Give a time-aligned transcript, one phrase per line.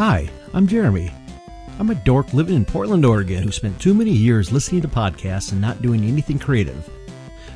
[0.00, 1.10] Hi, I'm Jeremy.
[1.78, 5.52] I'm a dork living in Portland, Oregon who spent too many years listening to podcasts
[5.52, 6.88] and not doing anything creative.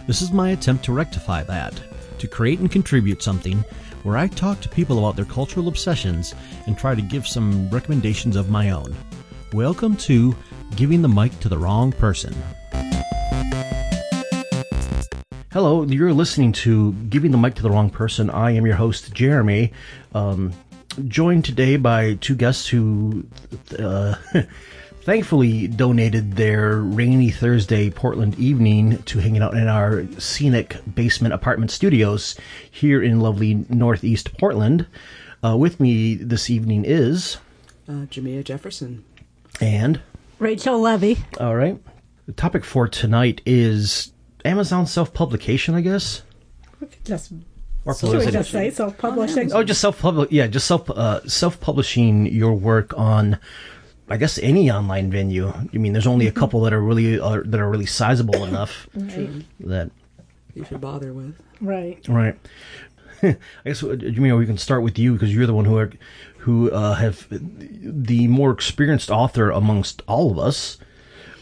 [0.07, 1.73] This is my attempt to rectify that,
[2.19, 3.65] to create and contribute something
[4.03, 6.35] where I talk to people about their cultural obsessions
[6.67, 8.95] and try to give some recommendations of my own.
[9.55, 10.37] Welcome to
[10.77, 12.35] Giving the Mic to the Wrong Person.
[15.55, 18.29] Hello, you're listening to Giving the Mic to the Wrong Person.
[18.29, 19.73] I am your host, Jeremy.
[20.13, 20.53] Um,
[21.09, 23.27] joined today by two guests who
[23.79, 24.15] uh,
[25.03, 31.71] thankfully donated their rainy Thursday Portland evening to hanging out in our scenic basement apartment
[31.71, 32.37] studios
[32.71, 34.87] here in lovely Northeast Portland.
[35.45, 37.37] Uh, with me this evening is
[37.89, 39.05] uh, Jemiah Jefferson
[39.61, 40.01] and
[40.39, 41.19] Rachel Levy.
[41.39, 41.79] All right.
[42.27, 44.13] The topic for tonight is
[44.45, 46.23] Amazon self publication, I guess.
[47.05, 47.33] Just
[47.85, 49.53] or should we just say self publishing?
[49.53, 50.31] Oh, just self public.
[50.33, 53.39] Yeah, just self uh, self publishing your work on.
[54.09, 55.49] I guess any online venue.
[55.49, 58.87] I mean, there's only a couple that are really uh, that are really sizable enough
[58.95, 59.45] right.
[59.61, 59.91] that
[60.55, 61.37] you should bother with.
[61.61, 62.07] Right.
[62.09, 62.37] Right.
[63.23, 65.91] I guess you know we can start with you because you're the one who are,
[66.39, 70.79] who uh, have the more experienced author amongst all of us.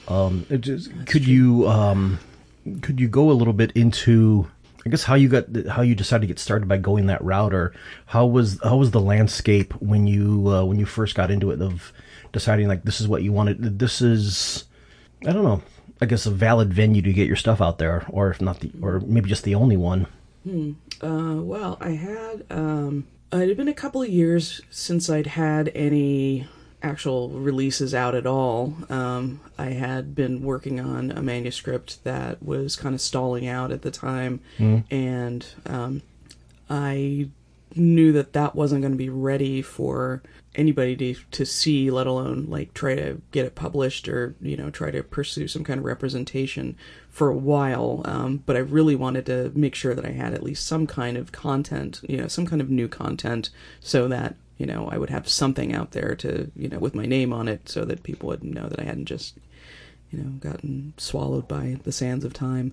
[0.08, 1.32] Um, just, could true.
[1.32, 2.18] you um,
[2.80, 4.48] could you go a little bit into
[4.84, 7.54] I guess how you got how you decided to get started by going that route,
[7.54, 7.72] or
[8.06, 11.62] how was how was the landscape when you uh, when you first got into it
[11.62, 11.92] of
[12.32, 13.78] deciding like this is what you wanted.
[13.78, 14.64] This is
[15.26, 15.62] I don't know.
[16.00, 18.72] I guess a valid venue to get your stuff out there, or if not the,
[18.80, 20.08] or maybe just the only one.
[20.42, 20.72] Hmm.
[21.00, 25.70] Uh, well, I had um, it had been a couple of years since I'd had
[25.76, 26.48] any
[26.82, 28.74] actual releases out at all.
[28.88, 33.82] Um, I had been working on a manuscript that was kind of stalling out at
[33.82, 34.84] the time, mm.
[34.90, 36.02] and um,
[36.68, 37.28] I
[37.74, 40.22] knew that that wasn't going to be ready for
[40.54, 44.70] anybody to, to see, let alone like try to get it published or you know
[44.70, 46.76] try to pursue some kind of representation
[47.08, 48.02] for a while.
[48.04, 51.16] Um, but I really wanted to make sure that I had at least some kind
[51.16, 53.50] of content, you know, some kind of new content,
[53.80, 57.04] so that you know, I would have something out there to, you know, with my
[57.04, 59.36] name on it so that people would know that I hadn't just,
[60.12, 62.72] you know, gotten swallowed by the sands of time.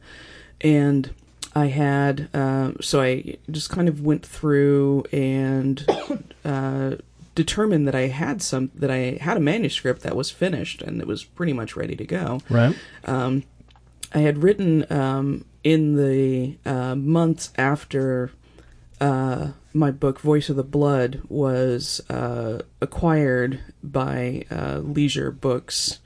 [0.62, 1.10] And
[1.56, 5.84] I had, uh, so I just kind of went through and
[6.46, 6.98] uh,
[7.34, 11.08] determined that I had some, that I had a manuscript that was finished and it
[11.08, 12.40] was pretty much ready to go.
[12.52, 12.76] Right.
[13.06, 13.46] Um,
[14.14, 18.30] I had written um, in the uh, months after
[19.02, 26.00] uh, my book Voice of the Blood was uh, acquired by uh, Leisure Books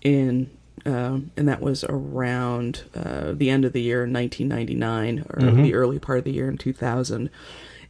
[0.00, 0.50] in
[0.84, 5.62] um, and that was around uh, the end of the year 1999 or mm-hmm.
[5.62, 7.30] the early part of the year in 2000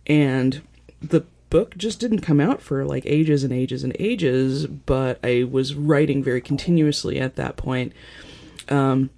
[0.07, 0.61] and
[1.01, 5.45] the book just didn't come out for like ages and ages and ages but I
[5.45, 7.93] was writing very continuously at that point
[8.69, 9.11] um,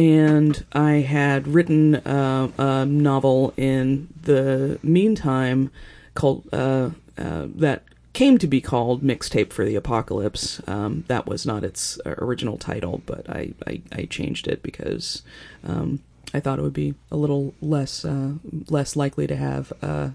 [0.00, 5.70] and I had written uh, a novel in the meantime
[6.14, 7.82] called uh, uh, that
[8.14, 10.66] came to be called Mixtape for the Apocalypse.
[10.66, 15.22] Um, that was not its original title, but I, I, I changed it because
[15.64, 16.00] um,
[16.32, 18.32] I thought it would be a little less uh,
[18.70, 19.70] less likely to have.
[19.82, 20.10] Uh,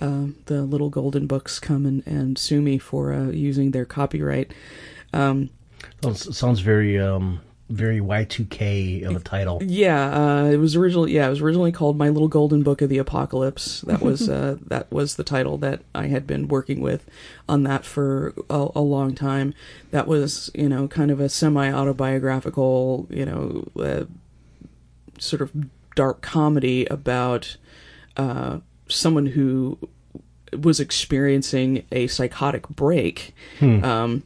[0.00, 4.52] uh, the little golden books come and, and sue me for using their copyright.
[5.12, 5.50] Um,
[6.04, 9.60] well, sounds very um, very Y2K of a title.
[9.62, 12.88] Yeah, uh, it was originally yeah, it was originally called My Little Golden Book of
[12.88, 13.82] the Apocalypse.
[13.82, 17.04] That was uh, that was the title that I had been working with
[17.48, 19.54] on that for a, a long time.
[19.90, 24.04] That was you know kind of a semi autobiographical you know uh,
[25.18, 25.52] sort of
[25.94, 27.56] dark comedy about
[28.16, 28.58] uh,
[28.88, 29.78] someone who
[30.58, 33.34] was experiencing a psychotic break.
[33.58, 33.84] Hmm.
[33.84, 34.22] Um,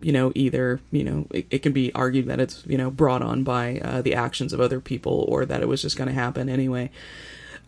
[0.00, 3.22] you know, either, you know, it, it, can be argued that it's, you know, brought
[3.22, 6.14] on by uh, the actions of other people or that it was just going to
[6.14, 6.90] happen anyway.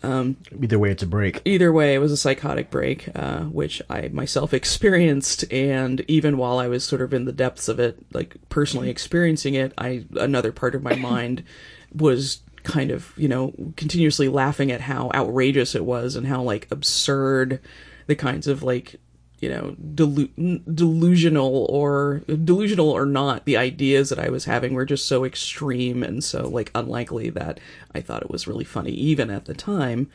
[0.02, 1.40] Um, either way, it's a break.
[1.44, 6.58] Either way, it was a psychotic break, uh, which I myself experienced, and even while
[6.58, 10.52] I was sort of in the depths of it, like personally experiencing it, I another
[10.52, 11.44] part of my mind
[11.94, 16.68] was kind of you know continuously laughing at how outrageous it was and how like
[16.70, 17.60] absurd
[18.06, 18.96] the kinds of like
[19.42, 24.86] you know delu- delusional or delusional or not the ideas that i was having were
[24.86, 27.58] just so extreme and so like unlikely that
[27.94, 30.08] i thought it was really funny even at the time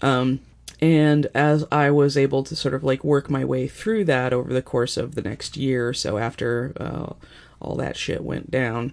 [0.00, 0.40] um,
[0.80, 4.52] and as i was able to sort of like work my way through that over
[4.52, 7.12] the course of the next year or so after uh,
[7.60, 8.92] all that shit went down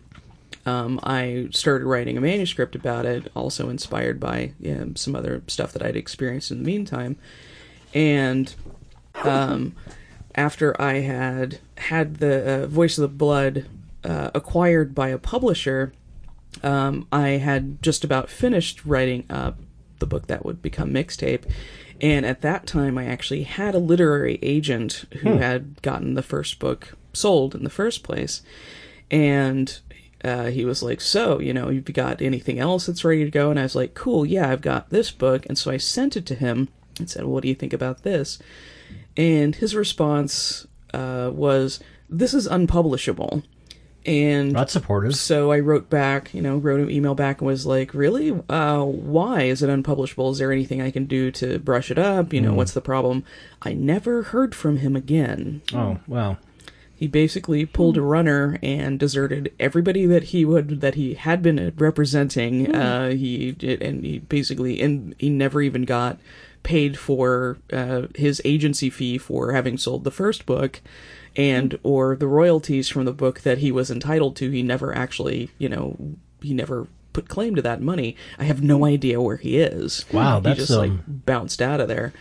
[0.66, 5.42] um, I started writing a manuscript about it, also inspired by you know, some other
[5.48, 7.16] stuff that I'd experienced in the meantime.
[7.94, 8.54] And
[9.24, 9.76] um,
[10.36, 13.66] after I had had the uh, Voice of the Blood
[14.04, 15.94] uh, acquired by a publisher,
[16.64, 19.60] um, I had just about finished writing up
[20.00, 21.44] the book that would become mixtape.
[22.00, 26.60] And at that time, I actually had a literary agent who had gotten the first
[26.60, 28.44] book sold in the first place.
[29.10, 29.80] And
[30.24, 33.50] uh, he was like, So, you know, you've got anything else that's ready to go?
[33.50, 35.46] And I was like, Cool, yeah, I've got this book.
[35.48, 38.40] And so I sent it to him and said, What do you think about this?
[39.18, 41.80] And his response uh, was,
[42.10, 43.44] This is unpublishable.
[44.06, 45.18] And not supportive.
[45.18, 48.32] so I wrote back, you know, wrote an email back and was like, "Really?
[48.48, 50.30] Uh, why is it unpublishable?
[50.30, 52.32] Is there anything I can do to brush it up?
[52.32, 53.26] You know, what's the problem?"
[53.64, 55.62] I never heard from him again.
[55.74, 56.38] Oh, well.
[56.96, 61.74] He basically pulled a runner and deserted everybody that he would that he had been
[61.78, 62.74] representing.
[62.74, 66.18] Uh, he did, and he basically and he never even got
[66.68, 70.82] paid for uh, his agency fee for having sold the first book
[71.38, 75.50] and or the royalties from the book that he was entitled to he never actually
[75.58, 75.96] you know
[76.42, 80.40] he never put claim to that money i have no idea where he is Wow,
[80.40, 82.12] he that's, just like um, bounced out of there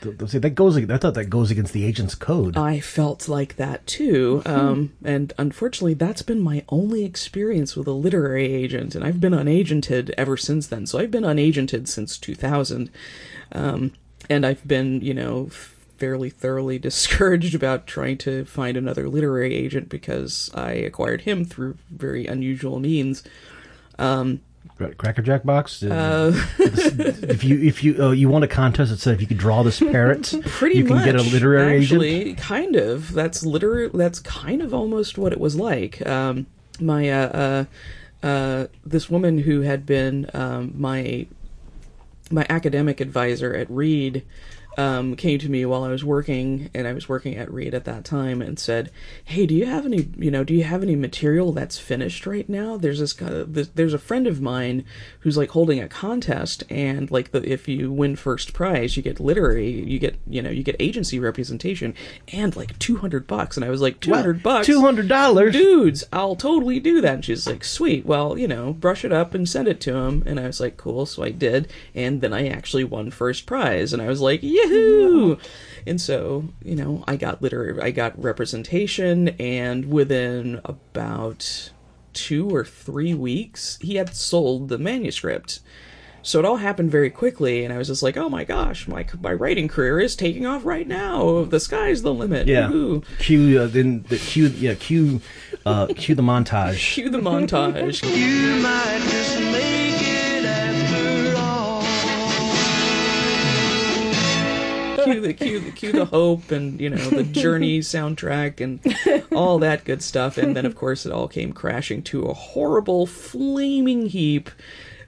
[0.00, 0.76] Th- th- See, that goes.
[0.76, 2.56] I thought that goes against the agent's code.
[2.56, 4.42] I felt like that too.
[4.46, 9.32] Um, and unfortunately, that's been my only experience with a literary agent, and I've been
[9.32, 10.86] unagented ever since then.
[10.86, 12.90] So I've been unagented since 2000.
[13.52, 13.92] Um,
[14.28, 15.48] and I've been, you know,
[15.98, 21.78] fairly thoroughly discouraged about trying to find another literary agent because I acquired him through
[21.90, 23.22] very unusual means.
[23.98, 24.40] Um,
[24.98, 25.82] Cracker Jack box.
[25.82, 29.38] uh, if you if you uh, you won a contest that said if you could
[29.38, 32.38] draw this parrot, pretty you can much get a literary actually agent.
[32.38, 36.46] kind of that's literary that's kind of almost what it was like um
[36.78, 37.64] my uh
[38.22, 41.26] uh uh this woman who had been um my
[42.30, 44.24] my academic advisor at Reed
[44.76, 47.84] um, came to me while I was working, and I was working at Reed at
[47.84, 48.90] that time, and said,
[49.24, 52.48] "Hey, do you have any, you know, do you have any material that's finished right
[52.48, 52.76] now?
[52.76, 54.84] There's this kind of, this, there's a friend of mine
[55.20, 59.20] who's like holding a contest, and like the if you win first prize, you get
[59.20, 61.94] literary, you get, you know, you get agency representation,
[62.32, 65.52] and like two hundred bucks." And I was like, 200 bucks, Two hundred dollars.
[65.52, 67.14] dudes, I'll totally do that.
[67.14, 68.04] And she's like, sweet.
[68.06, 70.22] Well, you know, brush it up and send it to him.
[70.26, 71.06] And I was like, cool.
[71.06, 71.72] So I did.
[71.94, 73.92] And then I actually won first prize.
[73.92, 75.36] And I was like, yahoo!
[75.88, 79.28] And so, you know, I got literary, I got representation.
[79.38, 81.70] And within about
[82.12, 85.60] two or three weeks, he had sold the manuscript.
[86.22, 89.06] So it all happened very quickly, and I was just like, "Oh my gosh, my
[89.20, 91.44] my writing career is taking off right now.
[91.44, 92.66] The sky's the limit." Yeah.
[92.66, 93.04] Woohoo.
[93.20, 95.20] Cue uh, then the cue yeah cue
[95.64, 96.94] uh, cue the montage.
[96.94, 98.02] Cue the montage.
[105.12, 109.58] cue the cue the cue the hope and you know the journey soundtrack and all
[109.58, 114.06] that good stuff and then of course it all came crashing to a horrible flaming
[114.06, 114.50] heap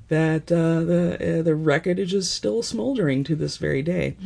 [0.08, 4.16] that uh, the uh, the wreckage is still smoldering to this very day.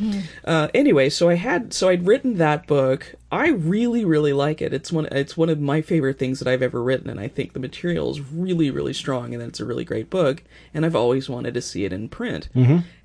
[0.45, 3.15] Uh, anyway, so I had so I'd written that book.
[3.31, 4.73] I really really like it.
[4.73, 7.51] It's one it's one of my favorite things that I've ever written, and I think
[7.53, 10.43] the material is really really strong, and it's a really great book.
[10.73, 12.47] And I've always wanted to see it in print.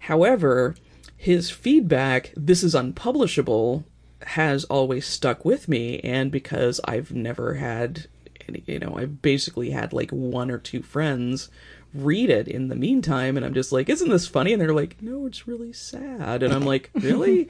[0.01, 0.77] However,
[1.19, 3.85] his feedback, "This is unpublishable,"
[4.23, 8.07] has always stuck with me, and because I've never had
[8.49, 11.51] any, you know, I've basically had like one or two friends
[11.95, 14.53] read it in the meantime, and I'm just like, isn't this funny?
[14.53, 16.43] And they're like, no, it's really sad.
[16.43, 17.49] And I'm like, really?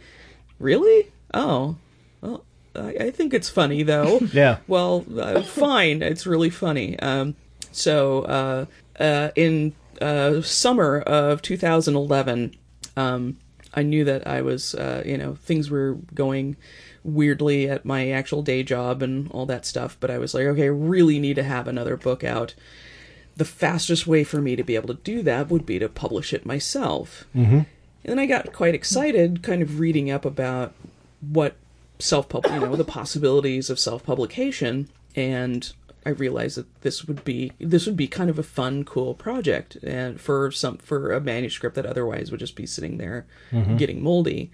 [0.58, 1.12] really?
[1.34, 1.76] Oh,
[2.20, 2.44] well,
[2.75, 4.20] I, I think it's funny though.
[4.32, 4.58] Yeah.
[4.66, 6.02] Well, uh, fine.
[6.02, 6.98] It's really funny.
[7.00, 7.34] Um,
[7.72, 8.66] so, uh,
[9.00, 12.56] uh, in uh, summer of 2011,
[12.96, 13.37] um,
[13.78, 16.56] I knew that I was, uh, you know, things were going
[17.04, 19.97] weirdly at my actual day job and all that stuff.
[20.00, 22.54] But I was like, okay, I really need to have another book out.
[23.37, 26.32] The fastest way for me to be able to do that would be to publish
[26.32, 27.25] it myself.
[27.37, 27.58] Mm-hmm.
[27.58, 27.66] And
[28.04, 30.75] then I got quite excited, kind of reading up about
[31.20, 31.54] what
[32.00, 35.73] self pub you know the possibilities of self publication and
[36.08, 39.76] I realized that this would be this would be kind of a fun cool project
[39.82, 43.26] and for some for a manuscript that otherwise would just be sitting there
[43.76, 44.50] getting moldy.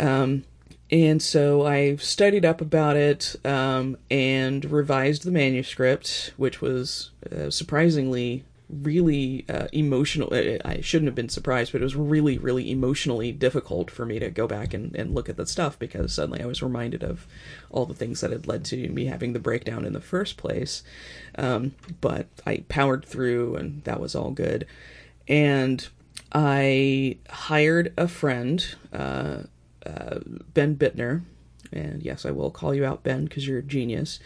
[0.00, 0.44] Um,
[0.90, 7.50] and so I studied up about it um, and revised the manuscript which was uh,
[7.50, 8.44] surprisingly
[8.82, 13.32] really uh, emotional uh, i shouldn't have been surprised but it was really really emotionally
[13.32, 16.46] difficult for me to go back and, and look at that stuff because suddenly i
[16.46, 17.26] was reminded of
[17.70, 20.82] all the things that had led to me having the breakdown in the first place.
[21.36, 24.66] Um, but i powered through and that was all good.
[25.28, 25.86] And
[26.32, 29.42] i hired a friend uh,
[29.84, 30.18] uh,
[30.54, 31.22] ben bittner
[31.74, 34.20] and yes, I will call you out, Ben, because you're a genius,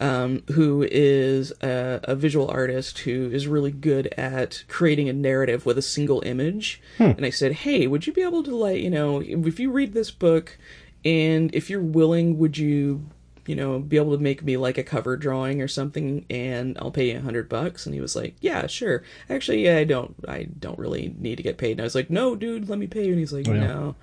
[0.00, 5.66] um, who is a, a visual artist who is really good at creating a narrative
[5.66, 6.80] with a single image.
[7.16, 9.92] And I said, hey, would you be able to, like, you know, if you read
[9.92, 10.58] this book
[11.04, 13.06] and if you're willing, would you
[13.46, 16.90] you know, be able to make me like a cover drawing or something, and I'll
[16.90, 17.84] pay you a hundred bucks.
[17.84, 19.02] And he was like, "Yeah, sure.
[19.28, 22.10] Actually, yeah, I don't, I don't really need to get paid." And I was like,
[22.10, 23.52] "No, dude, let me pay you." And he's like, yeah.
[23.54, 23.96] "No."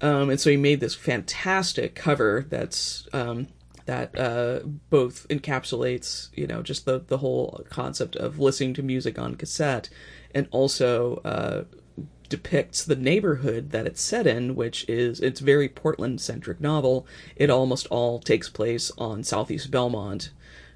[0.00, 3.48] Um, and so he made this fantastic cover that's um,
[3.86, 9.18] that uh, both encapsulates, you know, just the the whole concept of listening to music
[9.18, 9.88] on cassette,
[10.34, 11.64] and also uh,
[12.28, 17.06] depicts the neighborhood that it's set in, which is it's very Portland centric novel.
[17.36, 20.30] It almost all takes place on Southeast Belmont,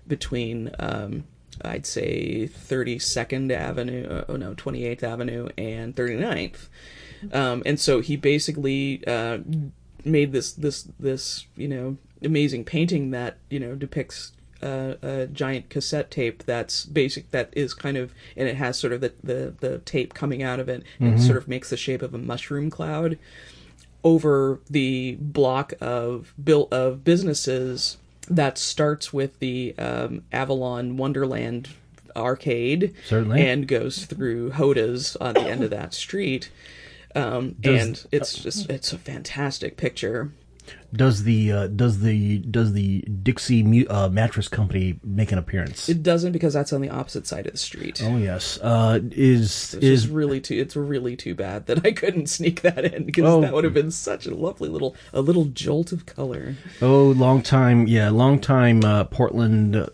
[0.07, 1.25] between um,
[1.62, 6.69] I'd say 32nd Avenue, uh, oh no, 28th Avenue and 39th.
[7.33, 9.38] Um, and so he basically uh,
[10.04, 15.68] made this this this you know amazing painting that you know depicts uh, a giant
[15.68, 19.54] cassette tape that's basic that is kind of and it has sort of the the,
[19.61, 22.18] the tape coming out of it and it sort of makes the shape of a
[22.18, 23.18] mushroom cloud
[24.02, 31.68] over the block of built of businesses that starts with the um, Avalon Wonderland
[32.16, 33.47] arcade Certainly.
[33.47, 36.50] and goes through Hoda's on the end of that street
[37.14, 40.33] um, Does- and it's just it's a fantastic picture
[40.94, 45.88] Does the uh, does the does the Dixie mu- uh, mattress company make an appearance?
[45.88, 48.59] it doesn't because that's on the opposite side of the street oh yes.
[48.62, 50.54] Uh, is It's is really too.
[50.54, 53.40] It's really too bad that I couldn't sneak that in because Oh.
[53.42, 56.56] that would have been such a lovely little a little jolt of color.
[56.80, 59.87] oh long time yeah long time uh, Portland uh,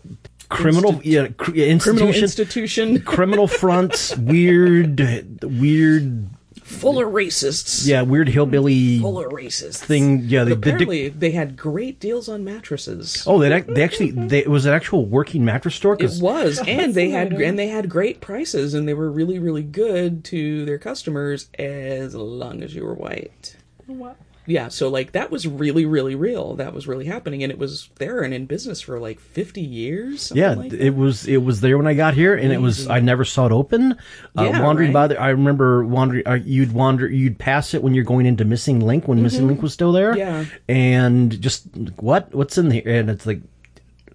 [0.49, 4.99] criminal Insti- yeah cr- yeah, Criminal institution institution criminal fronts weird
[5.43, 6.29] weird
[6.71, 7.85] full of racists.
[7.85, 9.77] yeah weird hillbilly full of racists.
[9.77, 13.23] thing yeah But the, the apparently, they had great deals on mattresses.
[13.27, 16.93] oh they, they actually they, it was an actual working mattress store It was, and
[16.93, 20.77] they had and they had great prices, and they were really, really good to their
[20.79, 23.55] customers as long as you were white.
[23.87, 24.15] Wow.
[24.47, 26.55] Yeah, so like that was really, really real.
[26.55, 30.31] That was really happening, and it was there and in business for like fifty years.
[30.33, 32.99] Yeah, like it was it was there when I got here, and it was I
[33.01, 33.93] never saw it open.
[34.37, 34.93] Uh, Yeah, wandering right.
[34.93, 36.27] by there, I remember wandering.
[36.27, 39.61] Uh, you'd wander, you'd pass it when you're going into Missing Link when Missing Link
[39.61, 40.13] was still there.
[40.13, 40.17] Mm-hmm.
[40.17, 40.45] Yeah.
[40.67, 41.67] and just
[41.97, 43.41] what what's in there, and it's like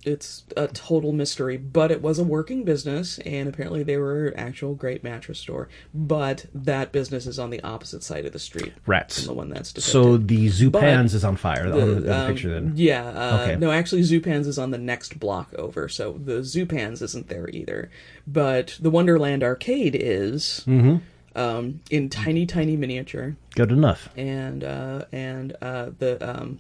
[0.07, 4.35] it's a total mystery, but it was a working business, and apparently they were an
[4.39, 5.69] actual great mattress store.
[5.93, 9.19] But that business is on the opposite side of the street rats.
[9.19, 9.93] from the one that's depicted.
[9.93, 12.51] So the Zupans is on fire the, on the um, picture.
[12.53, 13.05] Then Yeah.
[13.09, 13.57] Uh, Okay.
[13.57, 17.91] No, actually, Zupans is on the next block over, so the Zupans isn't there either.
[18.27, 21.39] But the Wonderland Arcade is Mm-hmm.
[21.39, 24.09] um, in tiny, tiny miniature, good enough.
[24.17, 26.59] and uh, and uh, the um,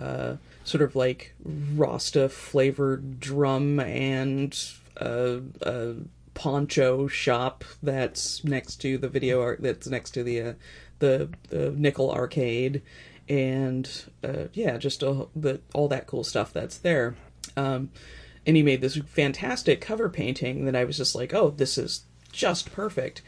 [0.00, 0.34] uh,
[0.68, 4.56] sort of like Rasta flavored drum and
[5.00, 5.38] uh,
[6.34, 10.52] poncho shop that's next to the video art that's next to the uh,
[10.98, 12.82] the the nickel arcade.
[13.28, 13.90] And
[14.22, 17.16] uh, yeah just all, the, all that cool stuff that's there.
[17.56, 17.90] Um,
[18.46, 22.02] and he made this fantastic cover painting that I was just like oh this is
[22.30, 23.22] just perfect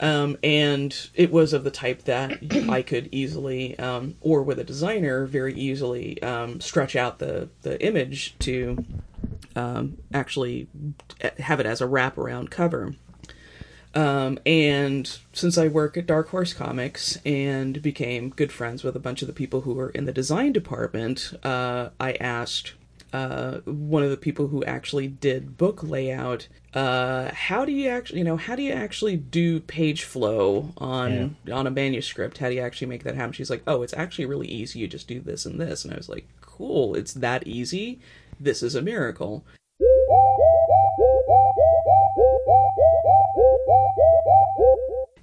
[0.00, 2.38] um, and it was of the type that
[2.68, 7.80] I could easily, um, or with a designer, very easily um, stretch out the, the
[7.84, 8.84] image to
[9.54, 10.68] um, actually
[11.38, 12.94] have it as a wraparound cover.
[13.94, 19.00] Um, and since I work at Dark Horse Comics and became good friends with a
[19.00, 22.74] bunch of the people who were in the design department, uh, I asked
[23.12, 28.18] uh, one of the people who actually did book layout, uh, how do you actually,
[28.20, 32.38] you know, how do you actually do page flow on on a manuscript?
[32.38, 33.32] How do you actually make that happen?
[33.32, 34.78] She's like, oh, it's actually really easy.
[34.78, 38.00] You just do this and this, and I was like, cool, it's that easy.
[38.38, 39.44] This is a miracle.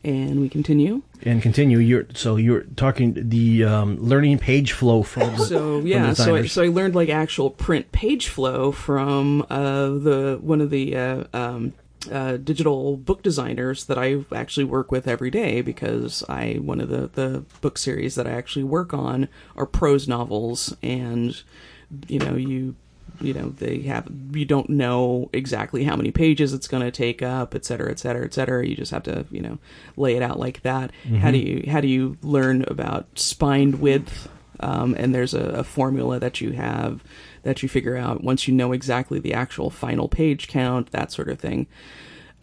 [0.08, 1.02] And we continue.
[1.24, 1.80] And continue.
[1.80, 6.46] You're so you're talking the um, learning page flow from So from yeah, so I,
[6.46, 11.24] so I learned like actual print page flow from uh, the one of the uh,
[11.34, 11.74] um,
[12.10, 16.88] uh, digital book designers that I actually work with every day because I one of
[16.88, 21.42] the the book series that I actually work on are prose novels and
[22.08, 22.76] you know you
[23.22, 27.22] you know they have you don't know exactly how many pages it's going to take
[27.22, 28.66] up et cetera et cetera et cetera.
[28.66, 29.58] You just have to you know
[29.96, 30.92] lay it out like that.
[31.20, 34.30] How do you how do you learn about spine width?
[34.60, 37.04] Um, and there's a, a formula that you have
[37.44, 41.30] that you figure out once you know exactly the actual final page count that sort
[41.30, 41.68] of thing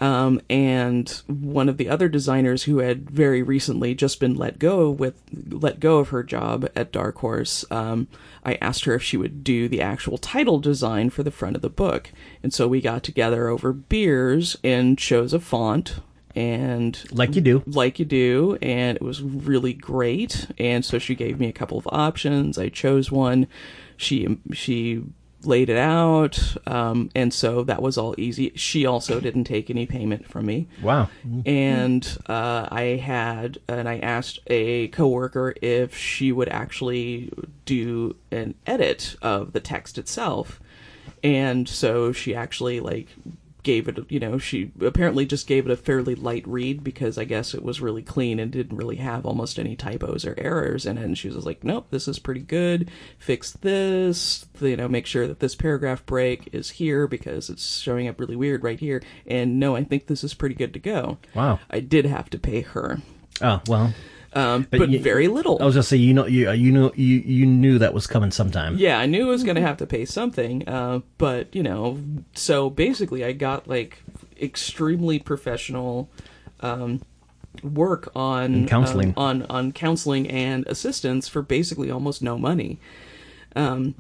[0.00, 4.90] Um, and one of the other designers who had very recently just been let go
[4.90, 5.14] with
[5.48, 8.08] let go of her job at Dark Horse, um,
[8.44, 11.62] I asked her if she would do the actual title design for the front of
[11.62, 12.10] the book.
[12.42, 16.00] And so we got together over beers and chose a font
[16.34, 17.62] and Like you do.
[17.64, 20.48] like you do, and it was really great.
[20.58, 22.58] And so she gave me a couple of options.
[22.58, 23.46] I chose one.
[23.96, 25.04] She she
[25.46, 28.52] laid it out, um, and so that was all easy.
[28.54, 30.68] She also didn't take any payment from me.
[30.82, 31.08] Wow.
[31.46, 37.32] And uh, I had, and I asked a coworker if she would actually
[37.64, 40.60] do an edit of the text itself.
[41.22, 43.08] And so she actually like
[43.64, 47.25] gave it, you know, she apparently just gave it a fairly light read because I
[47.25, 50.99] guess it was really clean and didn't really have almost any typos or errors in
[50.99, 51.04] it.
[51.04, 52.90] And she was like, nope, this is pretty good.
[53.18, 58.06] Fix this, you know, make sure that this paragraph break is here because it's showing
[58.06, 59.02] up really weird right here.
[59.26, 61.18] And no, I think this is pretty good to go.
[61.35, 61.59] Wow.
[61.71, 63.00] I did have to pay her,
[63.40, 63.92] Oh well.
[64.34, 65.58] Um, But but, you- very little.
[65.60, 68.30] I was gonna say you know you you know you you knew that was coming
[68.30, 68.76] sometime.
[68.76, 71.98] yeah, I knew I was going to have to pay something, uh, but you know,
[72.34, 74.02] so basically, I got like
[74.40, 76.08] extremely professional
[76.60, 77.00] um,
[77.62, 79.10] work on And counseling.
[79.10, 82.78] um, on on counseling and assistance for basically almost no money.
[83.56, 83.94] Um,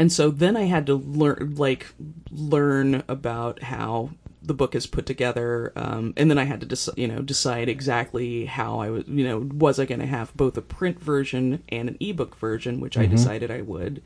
[0.00, 1.86] and so then I had to learn, like,
[2.30, 4.10] learn about how
[4.48, 7.68] the book is put together, um, and then I had to, dec- you know, decide
[7.68, 11.62] exactly how I was, you know, was I going to have both a print version
[11.68, 14.02] and an ebook version, which I decided I would.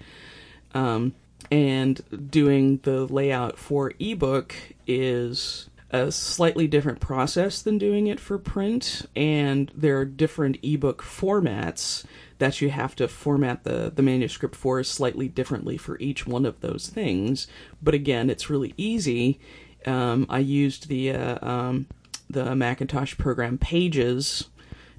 [0.74, 1.14] Um,
[1.50, 4.54] and doing the layout for ebook
[4.86, 11.02] is a slightly different process than doing it for print, and there are different ebook
[11.02, 12.04] formats
[12.38, 16.60] that you have to format the, the manuscript for slightly differently for each one of
[16.60, 17.46] those things.
[17.80, 19.38] But again, it's really easy.
[19.86, 21.86] Um, I used the uh, um,
[22.28, 24.48] the Macintosh program Pages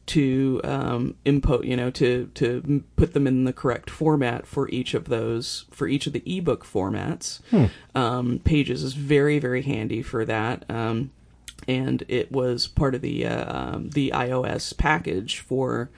[0.06, 4.94] to um, input, you know, to to put them in the correct format for each
[4.94, 7.40] of those for each of the ebook formats.
[7.96, 11.12] Um, Pages is very very handy for that, um,
[11.68, 15.90] and it was part of the uh, um, the iOS package for.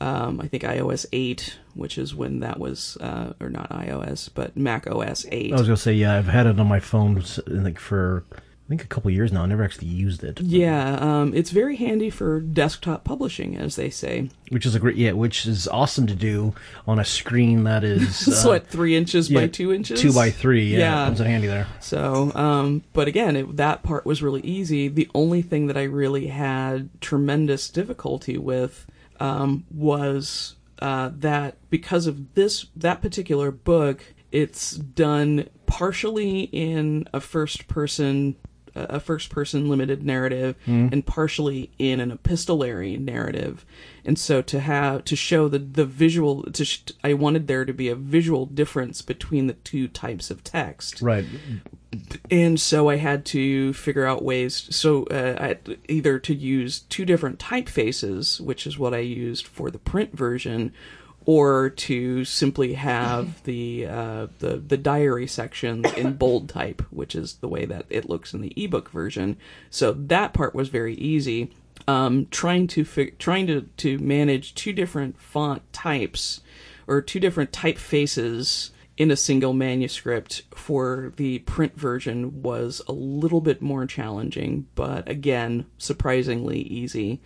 [0.00, 4.56] Um, I think iOS 8, which is when that was, uh, or not iOS, but
[4.56, 5.52] Mac OS 8.
[5.52, 6.16] I was gonna say yeah.
[6.16, 9.42] I've had it on my phone like for I think a couple years now.
[9.42, 10.40] I never actually used it.
[10.40, 14.30] yeah, um, it's very handy for desktop publishing, as they say.
[14.50, 15.10] Which is a great yeah.
[15.10, 16.54] Which is awesome to do
[16.86, 20.66] on a screen that is uh, what three inches by two inches, two by three.
[20.72, 21.04] Yeah, Yeah.
[21.06, 21.66] comes in handy there.
[21.80, 24.86] So, um, but again, it, that part was really easy.
[24.86, 28.86] The only thing that I really had tremendous difficulty with
[29.20, 34.02] um, was uh, that because of this that particular book,
[34.32, 38.36] it's done partially in a first person
[38.74, 43.64] a first person limited narrative and partially in an epistolary narrative.
[44.04, 47.72] And so to have to show the the visual to sh- i wanted there to
[47.72, 51.02] be a visual difference between the two types of text.
[51.02, 51.24] Right.
[52.30, 54.68] And so I had to figure out ways.
[54.70, 59.70] So uh, I either to use two different typefaces, which is what I used for
[59.70, 60.72] the print version,
[61.26, 67.34] or to simply have the uh, the the diary section in bold type, which is
[67.34, 69.36] the way that it looks in the ebook version.
[69.68, 71.50] So that part was very easy.
[71.88, 76.40] Um, trying to fig- trying to to manage two different font types
[76.86, 83.40] or two different typefaces in a single manuscript for the print version was a little
[83.40, 87.20] bit more challenging, but again, surprisingly easy.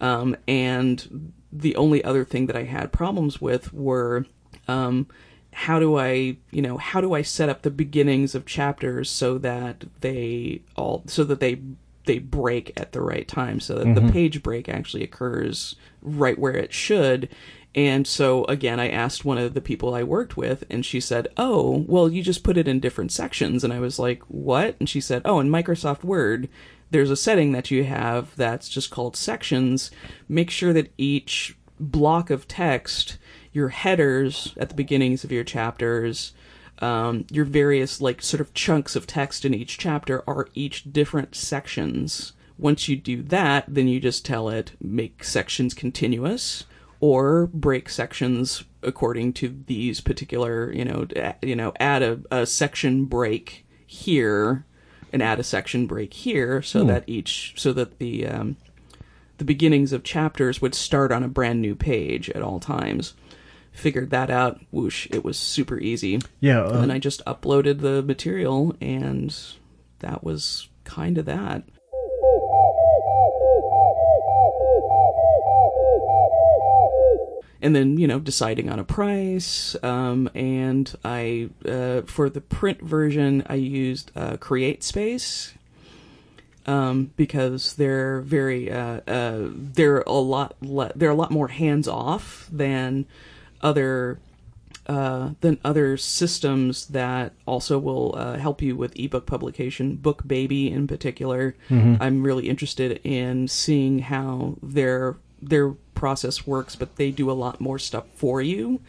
[0.00, 4.26] Um, and the only other thing that I had problems with were
[4.68, 5.08] um,
[5.52, 9.38] how do I, you know, how do I set up the beginnings of chapters so
[9.38, 11.60] that they all, so that they
[12.04, 16.56] they break at the right time, so that the page break actually occurs right where
[16.56, 17.28] it should.
[17.74, 21.28] And so again, I asked one of the people I worked with, and she said,
[21.36, 24.88] "Oh, well, you just put it in different sections." And I was like, "What?" And
[24.88, 26.48] she said, "Oh, in Microsoft Word,
[26.90, 29.90] there's a setting that you have that's just called sections.
[30.28, 33.18] Make sure that each block of text,
[33.52, 36.32] your headers at the beginnings of your chapters,
[36.80, 41.34] um, your various like sort of chunks of text in each chapter are each different
[41.34, 42.32] sections.
[42.56, 46.64] Once you do that, then you just tell it make sections continuous
[47.00, 51.06] or break sections according to these particular, you know,
[51.42, 54.64] you know, add a, a section break here
[55.12, 58.56] and add a section break here so that each so that the um,
[59.38, 63.14] the beginnings of chapters would start on a brand new page at all times.
[63.72, 64.60] Figured that out.
[64.70, 65.06] Whoosh!
[65.10, 66.20] It was super easy.
[66.40, 66.62] Yeah.
[66.62, 69.34] Uh, and then I just uploaded the material, and
[70.00, 71.62] that was kind of that.
[77.60, 79.76] And then you know deciding on a price.
[79.82, 85.52] Um, and I uh, for the print version I used uh, CreateSpace
[86.66, 91.88] um, because they're very uh, uh, they're a lot le- they're a lot more hands
[91.88, 93.06] off than
[93.62, 94.20] other
[94.86, 99.96] uh, than other systems that also will uh, help you with ebook publication.
[99.96, 101.54] Book Baby, in particular,
[102.00, 107.60] I'm really interested in seeing how their their process works, but they do a lot
[107.60, 108.80] more stuff for you.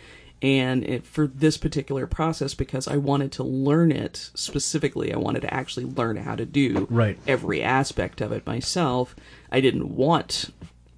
[0.41, 5.41] And it, for this particular process, because I wanted to learn it specifically, I wanted
[5.41, 7.19] to actually learn how to do Right.
[7.27, 9.15] every aspect of it myself.
[9.51, 10.51] I didn't want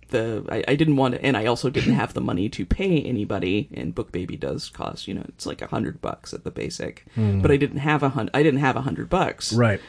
[0.10, 3.02] the I, I didn't want to, and I also didn't have the money to pay
[3.02, 3.68] anybody.
[3.74, 7.06] And Book Baby does cost you know it's like a hundred bucks at the basic,
[7.16, 7.42] hmm.
[7.42, 9.54] but I didn't have a hun- I didn't have a hundred bucks.
[9.54, 9.82] Right.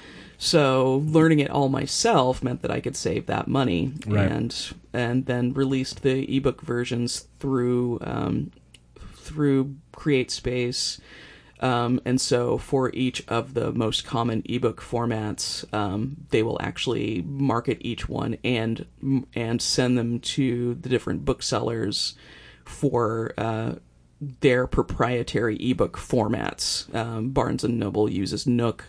[0.45, 4.29] So learning it all myself meant that I could save that money, Right.
[4.29, 8.51] and and then released the ebook versions through um,
[9.15, 10.99] through CreateSpace.
[11.61, 17.23] Um, and so for each of the most common ebook formats, um, they will actually
[17.23, 18.85] market each one and
[19.37, 22.17] and send them to the different booksellers
[22.65, 23.75] for uh,
[24.41, 26.93] their proprietary ebook formats.
[26.93, 28.87] Um, Barnes and Noble uses Nook.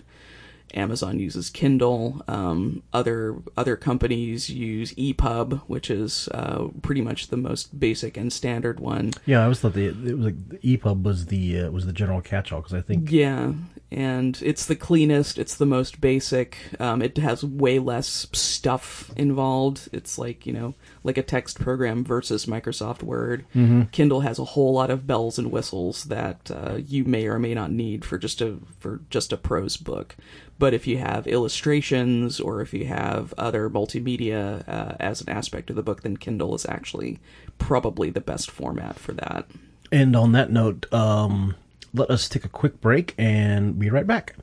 [0.74, 2.22] Amazon uses Kindle.
[2.28, 8.32] Um, other other companies use EPUB, which is uh, pretty much the most basic and
[8.32, 9.12] standard one.
[9.26, 12.22] Yeah, I always thought the it was like EPUB was the uh, was the general
[12.22, 13.54] catch-all because I think Yeah,
[13.94, 15.38] and it's the cleanest.
[15.38, 16.58] It's the most basic.
[16.80, 19.90] Um, it has way less stuff involved.
[19.94, 23.46] It's like you know, like a text program versus Microsoft Word.
[23.92, 27.54] Kindle has a whole lot of bells and whistles that uh, you may or may
[27.54, 30.16] not need for just a for just a prose book.
[30.60, 35.70] But if you have illustrations or if you have other multimedia uh, as an aspect
[35.70, 37.20] of the book, then Kindle is actually
[37.58, 39.48] probably the best format for that.
[39.92, 41.56] And on that note, um,
[41.94, 44.36] let us take a quick break and be right back.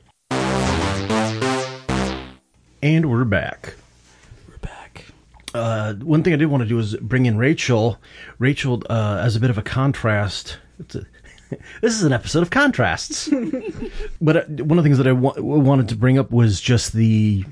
[2.83, 3.75] And we're back.
[4.47, 5.05] We're back.
[5.53, 7.99] Uh, one thing I did want to do is bring in Rachel.
[8.39, 10.57] Rachel, uh, as a bit of a contrast.
[10.79, 11.05] It's a,
[11.81, 13.29] this is an episode of contrasts.
[14.21, 16.93] but uh, one of the things that I wa- wanted to bring up was just
[16.93, 17.45] the,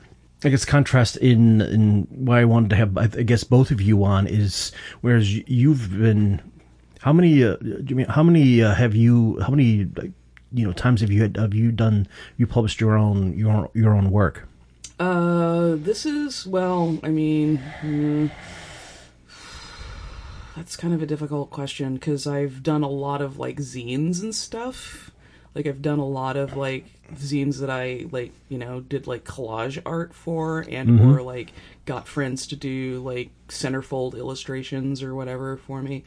[0.43, 3.81] I guess, contrast in in why I wanted to have, I I guess, both of
[3.81, 6.41] you on is whereas you've been,
[6.99, 10.11] how many, uh, do you mean how many uh, have you, how many, like,
[10.51, 12.07] you know, times have you had, have you done,
[12.37, 14.47] you published your own your your own work?
[14.99, 16.99] Uh, this is well.
[17.03, 18.27] I mean, hmm,
[20.55, 24.33] that's kind of a difficult question because I've done a lot of like zines and
[24.33, 25.11] stuff.
[25.55, 29.23] Like I've done a lot of like zines that I like, you know, did like
[29.23, 31.53] collage art for, and or like
[31.85, 36.03] got friends to do like centerfold illustrations or whatever for me.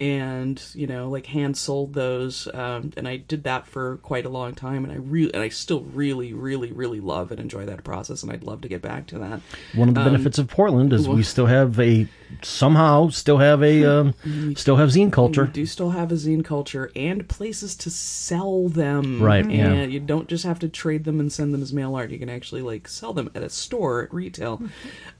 [0.00, 4.28] And you know, like hand sold those, um, and I did that for quite a
[4.28, 7.84] long time, and I really, and I still really, really, really love and enjoy that
[7.84, 9.40] process, and I'd love to get back to that.
[9.74, 12.08] One of the benefits of Portland is we still have a
[12.42, 14.14] somehow still have a um,
[14.56, 15.46] still have zine We culture.
[15.46, 19.22] do still have a zine culture and places to sell them.
[19.22, 19.70] Right, yeah.
[19.70, 22.10] And you don't just have to trade them and send them as mail art.
[22.10, 24.60] You can actually like sell them at a store at retail.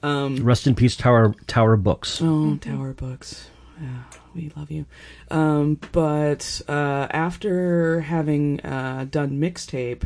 [0.03, 2.19] Rest in peace, Tower Tower Books.
[2.21, 3.47] Oh, Tower Books.
[3.81, 4.03] Yeah,
[4.35, 4.85] we love you.
[5.31, 10.03] Um, but uh, after having uh, done mixtape,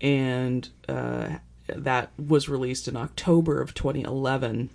[0.00, 1.28] and uh,
[1.68, 4.70] that was released in October of 2011,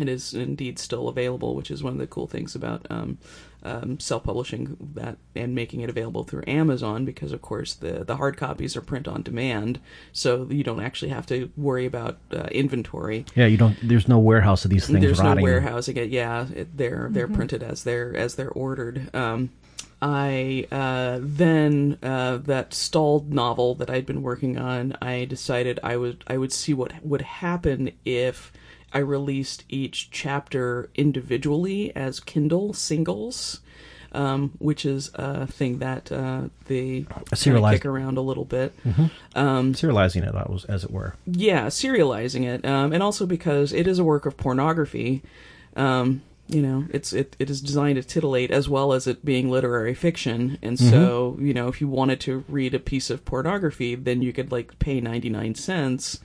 [0.00, 3.18] it is indeed still available, which is one of the cool things about um,
[3.62, 8.36] um, self-publishing that and making it available through Amazon, because of course the the hard
[8.36, 9.80] copies are print on demand,
[10.12, 13.24] so you don't actually have to worry about uh, inventory.
[13.34, 13.76] Yeah, you don't.
[13.82, 15.44] There's no warehouse of these things There's rotting.
[15.44, 16.10] no warehousing it.
[16.10, 19.14] Yeah, it, they're they're printed as they're as they're ordered.
[19.14, 19.50] Um,
[20.02, 24.96] I uh, then uh, that stalled novel that I'd been working on.
[25.02, 28.52] I decided I would I would see what would happen if
[28.92, 33.60] I released each chapter individually as Kindle singles.
[34.12, 37.06] Um, which is a thing that uh, they
[37.52, 38.72] kinda kick around a little bit.
[39.74, 41.14] Serializing it, as- as it were.
[41.26, 45.22] Yeah, serializing it, um, and also because it is a work of pornography.
[45.76, 49.48] Um, you know, it's it, it is designed to titillate as well as it being
[49.48, 53.94] literary fiction, and so you know, if you wanted to read a piece of pornography,
[53.94, 56.18] then you could like pay ninety nine cents,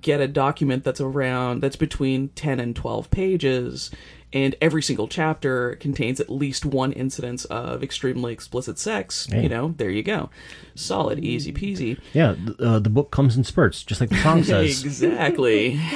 [0.00, 3.90] get a document that's around that's between 10 and 12 pages
[4.32, 9.74] and every single chapter contains at least one incidence of extremely explicit sex you know
[9.76, 10.30] there you go.
[10.74, 12.00] Solid easy peasy.
[12.12, 14.84] Yeah uh, the book comes in spurts just like the song says.
[14.84, 15.80] Exactly.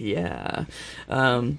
[0.00, 0.64] Yeah.
[1.08, 1.58] Um,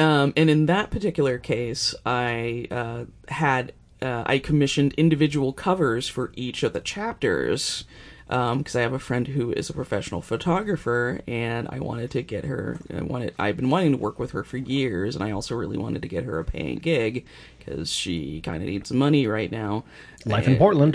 [0.00, 6.32] um, and in that particular case, I uh, had uh, I commissioned individual covers for
[6.34, 7.84] each of the chapters
[8.28, 12.44] because I have a friend who is a professional photographer, and I wanted to get
[12.44, 12.78] her.
[12.96, 13.34] I wanted.
[13.38, 16.08] I've been wanting to work with her for years, and I also really wanted to
[16.08, 17.26] get her a paying gig
[17.58, 19.84] because she kind of needs money right now.
[20.26, 20.94] Life in Portland.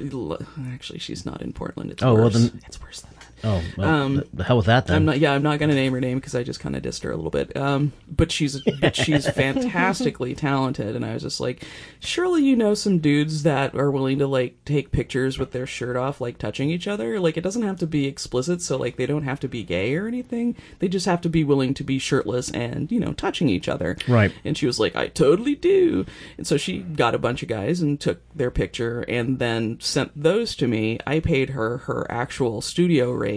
[0.72, 1.92] Actually, she's not in Portland.
[1.92, 2.34] It's Oh, well, worse.
[2.34, 3.15] then- it's worse than that.
[3.44, 4.96] Oh, well, Um, the hell with that then.
[4.98, 5.20] I'm not.
[5.20, 7.12] Yeah, I'm not going to name her name because I just kind of dissed her
[7.12, 7.56] a little bit.
[7.56, 9.30] Um, but she's but she's
[9.70, 11.64] fantastically talented, and I was just like,
[12.00, 15.96] surely you know some dudes that are willing to like take pictures with their shirt
[15.96, 17.20] off, like touching each other.
[17.20, 19.96] Like it doesn't have to be explicit, so like they don't have to be gay
[19.96, 20.56] or anything.
[20.80, 23.98] They just have to be willing to be shirtless and you know touching each other.
[24.08, 24.32] Right.
[24.44, 26.06] And she was like, I totally do.
[26.38, 30.12] And so she got a bunch of guys and took their picture and then sent
[30.16, 31.00] those to me.
[31.06, 33.35] I paid her her actual studio rate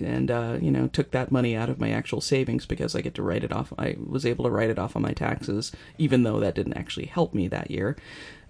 [0.00, 3.14] and, uh, you know, took that money out of my actual savings because I get
[3.14, 3.72] to write it off.
[3.78, 7.06] I was able to write it off on my taxes, even though that didn't actually
[7.06, 7.96] help me that year.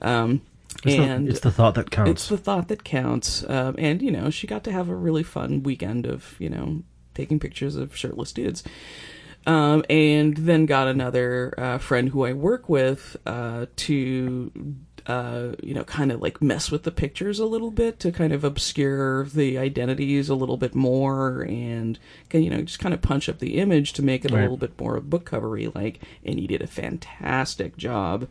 [0.03, 0.43] Um,
[0.85, 2.11] it's, and the, it's the thought that counts.
[2.11, 3.49] it's the thought that counts.
[3.49, 6.83] Um, and, you know, she got to have a really fun weekend of, you know,
[7.15, 8.63] taking pictures of shirtless dudes.
[9.47, 14.53] Um, and then got another uh, friend who I work with uh, to,
[15.09, 18.31] uh, you know, kind of like mess with the pictures a little bit to kind
[18.33, 21.99] of obscure the identities a little bit more and,
[22.31, 24.41] you know, just kind of punch up the image to make it Right.
[24.41, 25.99] a little bit more of book covery like.
[26.25, 28.29] And he did a fantastic job.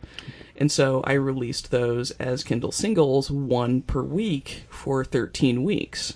[0.56, 6.14] And so I released those as Kindle singles, one per week for 13 weeks.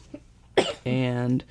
[0.86, 1.42] And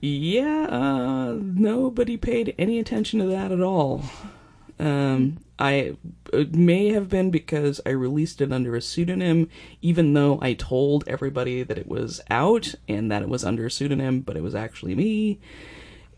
[0.00, 4.04] yeah, uh, nobody paid any attention to that at all.
[4.78, 5.96] Um, I
[6.32, 9.48] it may have been because I released it under a pseudonym,
[9.82, 13.70] even though I told everybody that it was out and that it was under a
[13.70, 15.38] pseudonym, but it was actually me.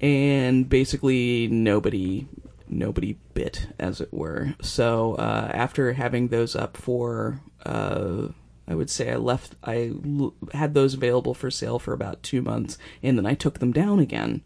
[0.00, 2.26] And basically, nobody
[2.68, 4.54] nobody bit, as it were.
[4.62, 8.28] So uh, after having those up for uh,
[8.66, 9.56] I would say I left.
[9.62, 13.58] I l- had those available for sale for about two months, and then I took
[13.58, 14.42] them down again.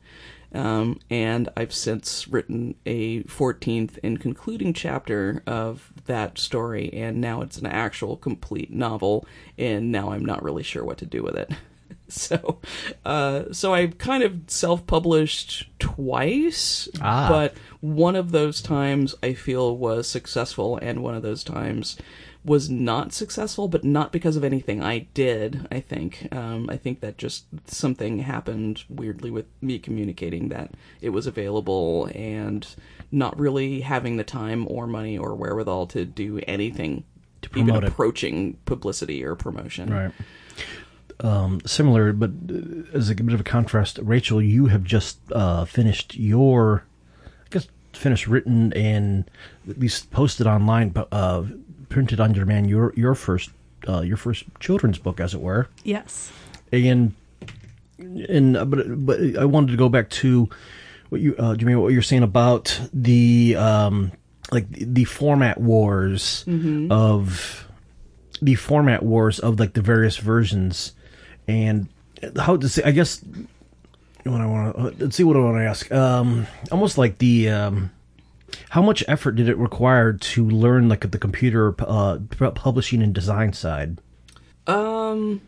[0.57, 7.43] Um, and I've since written a 14th and concluding chapter of that story, and now
[7.43, 9.27] it's an actual complete novel.
[9.59, 11.51] And now I'm not really sure what to do with it.
[12.09, 12.59] so,
[13.05, 17.29] uh, so I kind of self-published twice, Ah.
[17.29, 21.99] but one of those times I feel was successful, and one of those times
[22.47, 25.67] was not successful, but not because of anything I did.
[25.71, 26.29] I think.
[26.33, 32.09] Um, I think that just something happened weirdly with me communicating that it was available
[32.15, 32.67] and
[33.11, 37.05] not really having the time or money or wherewithal to do anything
[37.43, 37.85] To even it.
[37.85, 39.93] approaching publicity or promotion.
[39.93, 40.13] Right.
[41.21, 45.65] Um, similar, but uh, as a bit of a contrast, Rachel, you have just uh,
[45.65, 46.85] finished your,
[47.25, 49.25] I guess, finished written and
[49.69, 51.45] at least posted online, but, uh,
[51.89, 52.69] printed on demand.
[52.71, 53.51] Your your first
[53.89, 56.33] uh, your first children's book, as it were, Yes.
[56.73, 57.15] and
[57.99, 60.49] and uh, but but I wanted to go back to
[61.09, 64.13] what you uh, Jimmy, what you're saying about the um
[64.53, 66.45] like the, format wars
[66.91, 67.67] of
[68.41, 70.93] the format wars of like the various versions
[71.49, 71.89] and
[72.37, 73.25] how to say I guess
[74.25, 77.49] what I want to let's see what I want to ask um almost like the
[77.51, 77.91] um
[78.71, 82.19] how much effort did it require to learn like the computer uh
[82.55, 83.99] publishing and design side
[84.67, 85.41] Um,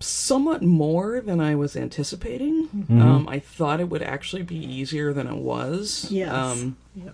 [0.00, 2.86] somewhat more than I was anticipating.
[2.90, 6.06] Um, I thought it would actually be easier than it was.
[6.10, 6.30] Yes.
[6.32, 7.10] Um, Yeah.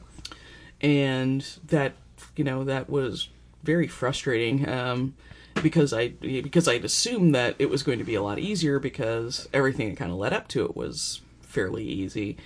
[0.80, 1.92] and that
[2.36, 3.28] you know that was
[3.62, 5.14] very frustrating um,
[5.62, 9.48] because I because I'd assumed that it was going to be a lot easier because
[9.52, 12.36] everything that kind of led up to it was fairly easy.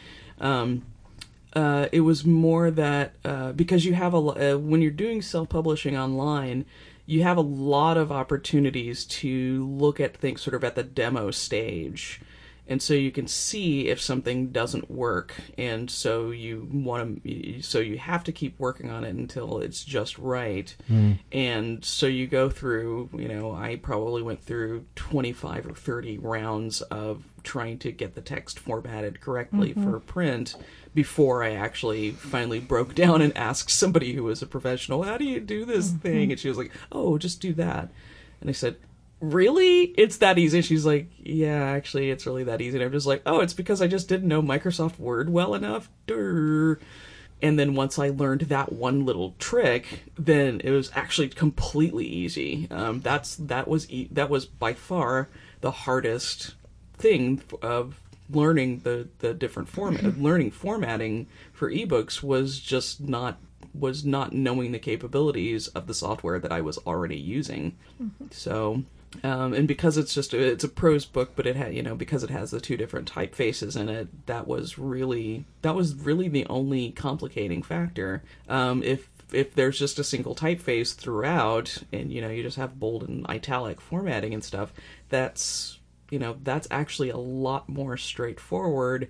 [0.41, 0.83] Um,
[1.57, 5.23] uh, it was more that uh, because you have a lo- uh, when you're doing
[5.23, 6.67] self-publishing online,
[7.07, 11.31] you have a lot of opportunities to look at things sort of at the demo
[11.31, 12.21] stage,
[12.69, 17.79] and so you can see if something doesn't work, and so you want to, so
[17.79, 20.77] you have to keep working on it until it's just right,
[21.33, 26.83] and so you go through, you know, I probably went through 25 or 30 rounds
[26.83, 30.57] of trying to get the text formatted correctly for print
[30.97, 35.25] before I actually finally broke down and asked somebody who was a professional, "How do
[35.25, 37.91] you do this thing?" And she was like, "Oh, just do that."
[38.41, 38.77] And I said,
[39.21, 39.95] "Really?
[39.97, 43.23] It's that easy?" She's like, "Yeah, actually, it's really that easy." And I'm just like,
[43.25, 46.81] "Oh, it's because I just didn't know Microsoft Word well enough." Durr.
[47.43, 52.67] And then once I learned that one little trick, then it was actually completely easy.
[52.71, 55.29] Um, that's that was e- that was by far
[55.61, 56.55] the hardest
[56.97, 58.01] thing of
[58.31, 63.39] learning the the different format, learning formatting for ebooks was just not
[63.75, 67.77] was not knowing the capabilities of the software that I was already using.
[68.31, 68.85] So,
[69.23, 71.95] um, and because it's just a, it's a prose book, but it had you know
[71.95, 76.29] because it has the two different typefaces in it, that was really that was really
[76.29, 78.23] the only complicating factor.
[78.49, 82.79] Um, if if there's just a single typeface throughout, and you know you just have
[82.79, 84.73] bold and italic formatting and stuff,
[85.09, 85.79] that's
[86.11, 89.09] you know that's actually a lot more straightforward,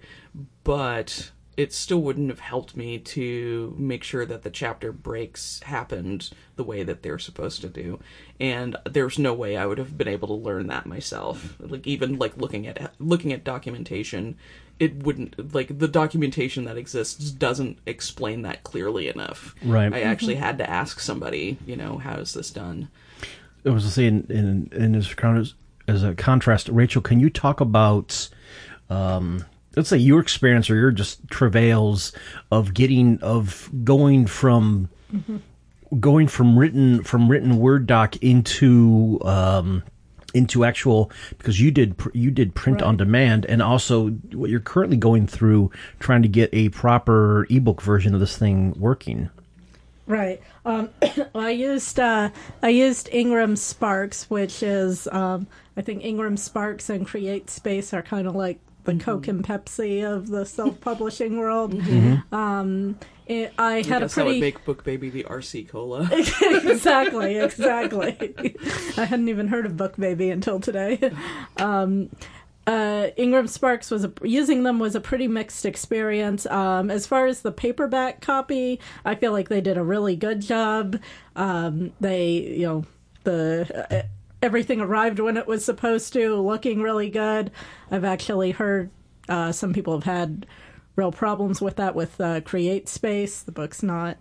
[0.64, 6.30] but it still wouldn't have helped me to make sure that the chapter breaks happened
[6.56, 7.98] the way that they're supposed to do.
[8.38, 11.56] And there's no way i would have been able to learn that myself.
[11.58, 14.36] Like even like looking at looking at documentation
[14.78, 19.54] it wouldn't like the documentation that exists doesn't explain that clearly enough.
[19.64, 19.92] Right.
[19.92, 22.88] i actually had to ask somebody you know how is this done?
[23.64, 25.48] I was to say, in, in, in as, con-
[25.88, 28.28] as a contrast, Rachel, can you talk about,
[28.90, 29.44] um,
[29.76, 32.12] let's say your experience or your just travails
[32.50, 34.88] of getting of going from
[36.00, 39.82] going from written from written Word doc into um,
[40.34, 44.60] into actual because you did pr- you did print on demand and also what you're
[44.60, 45.70] currently going through
[46.00, 49.30] trying to get a proper ebook version of this thing working.
[50.06, 50.40] Right.
[50.64, 52.30] Um, well, I used uh,
[52.62, 58.02] I used Ingram Sparks, which is um, I think Ingram Sparks and Create Space are
[58.02, 61.74] kind of like the Coke and Pepsi of the self-publishing world.
[62.32, 66.08] Um, it, I had a Guess that would pretty make book baby the rc cola
[66.12, 68.16] exactly, exactly.
[68.96, 71.10] I hadn't even heard of Book Baby until today.
[71.56, 72.10] Um,
[72.66, 76.46] uh, Ingram Sparks was a, using them was a pretty mixed experience.
[76.46, 80.40] Um, as far as the paperback copy, I feel like they did a really good
[80.40, 80.98] job.
[81.36, 82.84] Um, they, you know,
[83.24, 84.02] the uh,
[84.42, 87.52] everything arrived when it was supposed to, looking really good.
[87.90, 88.90] I've actually heard
[89.28, 90.46] uh, some people have had
[90.96, 93.42] real problems with that with uh, Create Space.
[93.42, 94.16] The book's not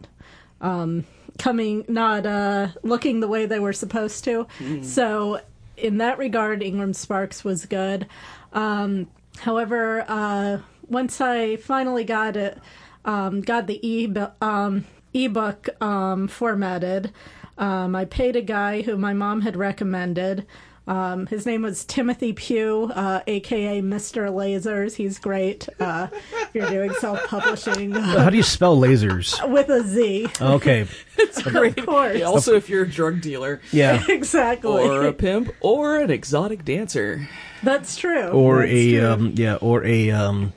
[1.38, 4.48] coming not uh looking the way they were supposed to
[4.84, 5.40] so
[5.78, 8.08] in that regard ingram sparks was good.
[8.54, 9.08] Um
[9.40, 12.58] however uh once i finally got it
[13.04, 14.12] um got the e
[14.42, 17.12] um ebook um formatted
[17.58, 20.46] um i paid a guy who my mom had recommended
[20.88, 24.34] um, his name was Timothy Pugh, uh, aka Mr.
[24.34, 24.95] Lazers.
[24.95, 25.67] He's great.
[25.80, 29.39] Uh, if you're doing self-publishing How do you spell lasers?
[29.52, 32.21] with a Z, Okay, it's great of course.
[32.21, 34.04] also if you're a drug dealer yeah.
[34.10, 34.69] exactly.
[34.71, 37.28] or a pimp or an exotic dancer
[37.63, 38.28] That's true.
[38.30, 39.08] or That's a true.
[39.08, 40.54] um, yeah, or a um,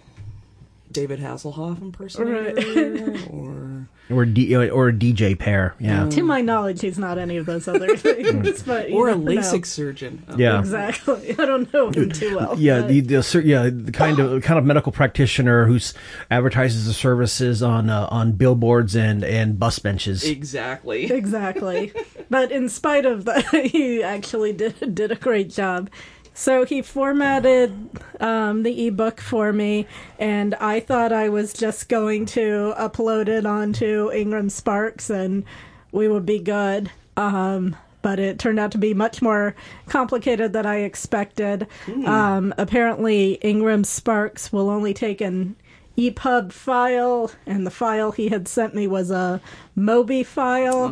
[0.90, 3.77] David Hasselhoff impersonator, or
[4.10, 5.74] or D, or a DJ pair.
[5.78, 8.62] Yeah, to my knowledge, he's not any of those other things.
[8.62, 9.40] but you or a never know.
[9.40, 10.24] LASIK surgeon.
[10.28, 11.30] Oh, yeah, Exactly.
[11.38, 12.58] I don't know him too well.
[12.58, 12.80] yeah.
[12.80, 15.94] but- The, the yeah the kind of kind of medical practitioner who's
[16.30, 20.24] advertises the services on uh, on billboards and and bus benches.
[20.24, 21.04] exactly.
[21.12, 21.92] exactly.
[22.30, 25.90] But in spite of that, he actually did did a great job.
[26.38, 29.88] So he formatted um, the ebook for me,
[30.20, 35.42] and I thought I was just going to upload it onto Ingram Sparks, and
[35.90, 36.92] we would be good.
[37.16, 39.56] Um, but it turned out to be much more
[39.88, 41.66] complicated than I expected.
[42.06, 45.56] Um, apparently, Ingram Sparks will only take an
[45.98, 49.40] EPUB file, and the file he had sent me was a
[49.76, 50.86] Mobi file.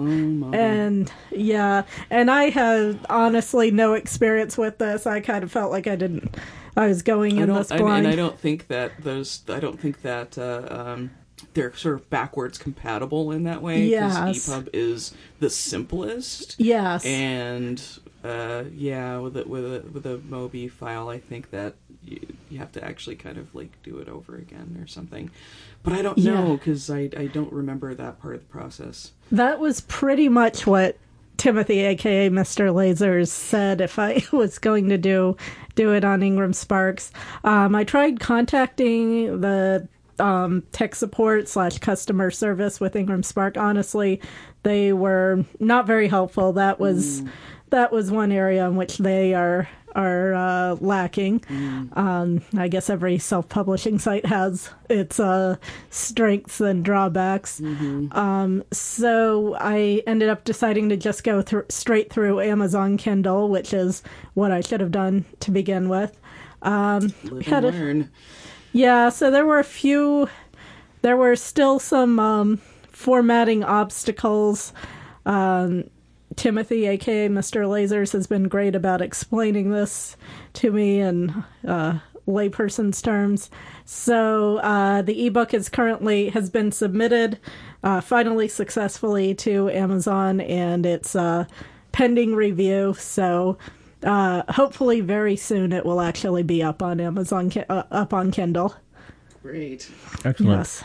[0.52, 5.06] and yeah, and I had honestly no experience with this.
[5.06, 6.34] I kind of felt like I didn't.
[6.76, 8.06] I was going I in this I, blind.
[8.06, 9.42] and I don't think that those.
[9.48, 11.10] I don't think that uh, um,
[11.54, 13.84] they're sort of backwards compatible in that way.
[13.84, 14.16] Yes.
[14.16, 17.06] EPUB is the simplest, yes.
[17.06, 17.80] and
[18.24, 21.74] uh, yeah, with a, with a with a Mobi file, I think that
[22.06, 25.30] you, you have to actually kind of like do it over again or something.
[25.82, 29.12] But I don't know because I I don't remember that part of the process.
[29.32, 30.98] That was pretty much what
[31.36, 32.74] Timothy, aka Mr.
[32.74, 35.36] Lazers, said if I was going to do
[35.74, 37.12] do it on Ingram Sparks.
[37.44, 39.86] Um, I tried contacting the
[40.18, 43.58] um, tech support slash customer service with Ingram Spark.
[43.58, 44.20] Honestly,
[44.62, 46.54] they were not very helpful.
[46.54, 47.22] That was
[47.70, 51.42] that was one area in which they are are uh, lacking.
[51.94, 55.56] Um, I guess every self publishing site has its uh,
[55.90, 57.60] strengths and drawbacks.
[57.60, 63.72] Um, so I ended up deciding to just go through straight through Amazon Kindle, which
[63.74, 64.02] is
[64.34, 66.16] what I should have done to begin with.
[66.62, 67.70] Um, Live and a-
[68.72, 70.28] yeah, so there were a few.
[71.02, 74.72] There were still some um, formatting obstacles.
[75.24, 75.84] Um,
[76.36, 77.68] Timothy, aka Mr.
[77.68, 80.16] Lazers, has been great about explaining this
[80.54, 83.50] to me in uh, layperson's terms.
[83.84, 87.38] So uh, the ebook is currently has been submitted
[87.82, 91.46] uh, finally successfully to Amazon, and it's uh,
[91.92, 92.94] pending review.
[92.98, 93.58] So
[94.02, 98.74] uh, hopefully, very soon it will actually be up on Amazon, uh, up on Kindle.
[99.42, 99.90] Great.
[100.24, 100.58] Excellent.
[100.58, 100.84] Yes.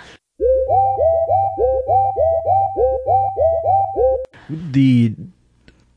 [4.50, 5.16] the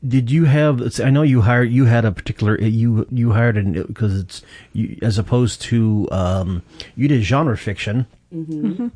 [0.07, 3.71] did you have i know you hired you had a particular you you hired an
[3.87, 4.41] because it's
[4.73, 6.61] you, as opposed to um
[6.95, 8.05] you did genre fiction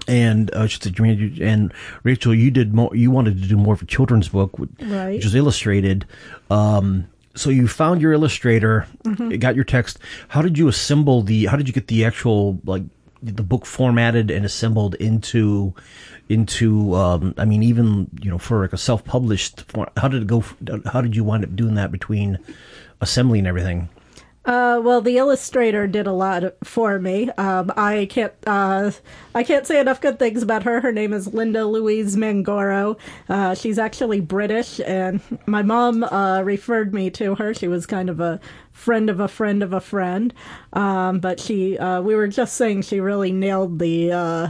[0.07, 2.93] and uh, should say, Jermaine, you- and Rachel, you did more.
[2.93, 5.13] You wanted to do more of a children's book, which Right.
[5.13, 6.05] which is illustrated.
[6.49, 7.05] Um,
[7.35, 8.85] so you found your illustrator,
[9.39, 9.97] got your text.
[10.29, 11.45] How did you assemble the?
[11.45, 12.83] How did you get the actual like
[13.23, 15.73] the book formatted and assembled into
[16.29, 16.95] into?
[16.95, 19.65] Um, I mean, even you know, for like a self published.
[19.97, 20.43] How did it go?
[20.85, 22.39] How did you wind up doing that between
[23.01, 23.89] assembly and everything?
[24.45, 27.29] Uh, well, the illustrator did a lot for me.
[27.31, 28.89] Um, I can't uh,
[29.35, 30.79] I can't say enough good things about her.
[30.79, 32.97] Her name is Linda Louise Mangoro.
[33.27, 37.53] Uh, she's actually British, and my mom uh, referred me to her.
[37.53, 38.39] She was kind of a
[38.71, 40.33] friend of a friend of a friend.
[40.73, 44.49] Um, but she, uh, we were just saying, she really nailed the uh,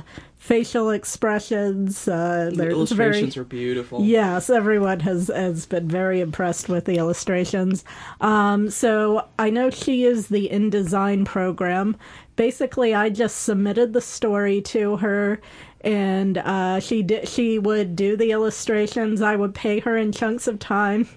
[0.49, 2.07] facial expressions.
[2.07, 4.03] Uh, The illustrations very, are beautiful.
[4.03, 7.85] Yes, everyone has has been very impressed with the illustrations.
[8.19, 11.95] Um, so I know she is the InDesign program.
[12.35, 15.39] Basically, I just submitted the story to her,
[15.81, 17.29] and uh, she did.
[17.29, 19.21] She would do the illustrations.
[19.21, 21.07] I would pay her in chunks of time.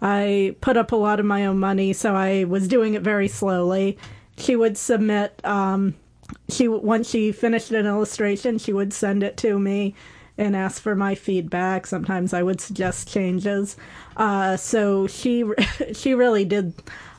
[0.00, 3.28] I put up a lot of my own money, so I was doing it very
[3.28, 3.98] slowly.
[4.38, 5.44] She would submit.
[5.44, 5.94] Um,
[6.48, 9.94] she once she finished an illustration, she would send it to me
[10.36, 11.86] and ask for my feedback.
[11.86, 13.76] Sometimes I would suggest changes.
[14.16, 15.44] Uh, so she
[15.92, 16.74] she really did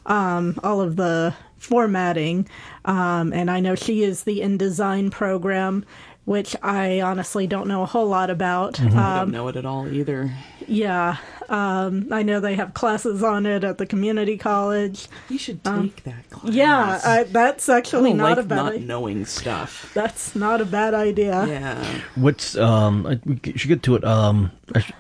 [0.06, 2.48] um, all of the formatting,
[2.86, 5.86] um, and I know she used the InDesign program,
[6.26, 8.80] which I honestly don't know a whole lot about.
[8.80, 10.32] I Um, don't know it at all either.
[10.68, 11.18] yeah,
[11.50, 15.08] um, I know they have classes on it at the community college.
[15.30, 16.44] You should take that class.
[16.46, 18.56] Um, Yeah, I, that's I actually don't not like a bad.
[18.56, 19.92] not i- knowing stuff.
[19.94, 21.46] that's not a bad idea.
[21.48, 22.02] Yeah.
[22.16, 23.06] What's um?
[23.08, 24.04] I- We should get to it.
[24.04, 24.92] Um, I sh-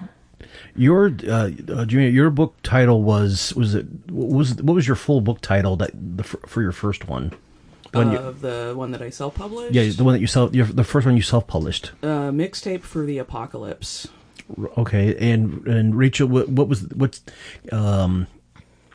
[0.75, 5.19] your uh, uh, Junior, your book title was was it was what was your full
[5.21, 7.31] book title that the for, for your first one?
[7.91, 9.73] When you, of the one that I self published.
[9.73, 11.91] yeah, the one that you self your, the first one you self published.
[12.03, 14.07] Uh, mixtape for the apocalypse.
[14.77, 17.21] Okay, and and Rachel, what, what was what's
[17.71, 18.27] um?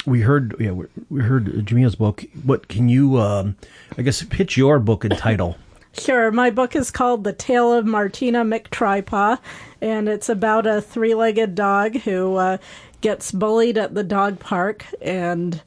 [0.06, 0.72] We heard yeah
[1.08, 2.24] we, heard Jemiah's book.
[2.42, 3.56] What can you um?
[3.96, 5.56] I guess pitch your book and title.
[5.96, 6.32] Sure.
[6.32, 9.38] My book is called The Tale of Martina McTripaw,
[9.80, 12.58] and it's about a three legged dog who uh,
[13.00, 15.62] gets bullied at the dog park and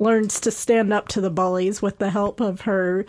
[0.00, 3.06] learns to stand up to the bullies with the help of her.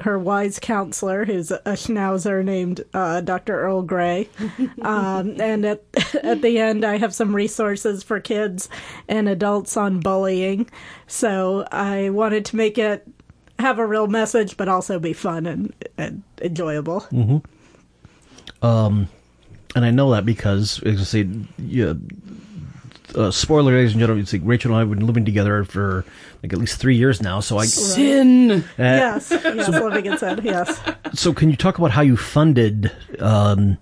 [0.00, 3.60] Her wise counselor, who's a schnauzer named uh, Dr.
[3.60, 4.28] Earl Grey,
[4.82, 5.82] um, and at
[6.22, 8.68] at the end, I have some resources for kids
[9.08, 10.68] and adults on bullying.
[11.06, 13.06] So I wanted to make it
[13.58, 17.06] have a real message, but also be fun and, and enjoyable.
[18.62, 19.08] Um,
[19.76, 21.28] and I know that because, as I say,
[21.58, 21.94] yeah,
[23.14, 26.04] uh, spoiler, ladies and gentlemen, it's like Rachel and I have been living together for
[26.42, 27.40] like at least three years now.
[27.40, 28.50] So I, Sin.
[28.50, 30.80] uh, yes, yes, living it said, yes.
[31.14, 32.90] so can you talk about how you funded?
[33.18, 33.78] Um,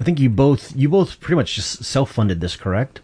[0.00, 3.00] I think you both you both pretty much just self funded this, correct?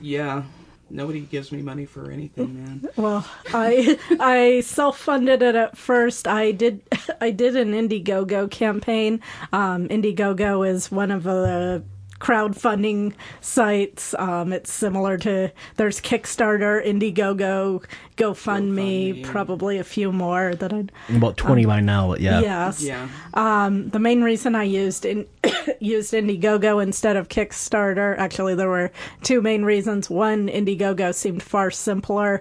[0.00, 0.44] Yeah.
[0.90, 2.88] Nobody gives me money for anything, man.
[2.96, 6.28] Well, I I self funded it at first.
[6.28, 6.82] I did
[7.20, 9.20] I did an Indiegogo campaign.
[9.54, 11.82] Um, Indiegogo is one of the
[12.22, 14.14] crowdfunding sites.
[14.14, 17.84] Um, it's similar to there's Kickstarter, Indiegogo,
[18.16, 19.24] GoFundMe, GoFundMe.
[19.24, 22.40] probably a few more that I About twenty by now, but yeah.
[22.40, 22.82] yes.
[22.82, 23.08] Yeah.
[23.34, 25.26] Um, the main reason I used in
[25.80, 28.92] used Indiegogo instead of Kickstarter, actually, there were
[29.22, 30.08] two main reasons.
[30.08, 32.40] One, Indiegogo seemed far simpler,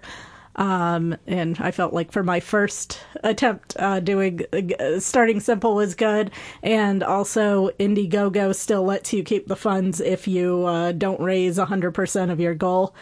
[0.56, 5.96] um, and I felt like for my first attempt uh, doing uh, starting simple was
[5.96, 6.32] good,
[6.62, 11.92] and also Indiegogo still lets you keep the funds if you uh, don't raise hundred
[11.92, 12.94] percent of your goal.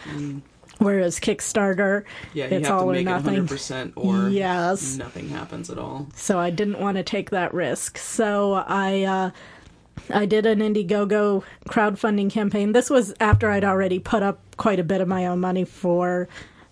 [0.78, 2.04] Whereas Kickstarter, Mm.
[2.32, 3.46] Yeah, you it's have all to or make it nothing.
[3.46, 4.96] 100% or Yes.
[4.96, 6.08] nothing happens at all.
[6.14, 7.98] so I didn't want to take that risk.
[7.98, 9.30] So I uh,
[10.14, 12.72] I did an Indiegogo crowdfunding campaign.
[12.72, 16.28] This was after I'd already put up quite a bit of my own money for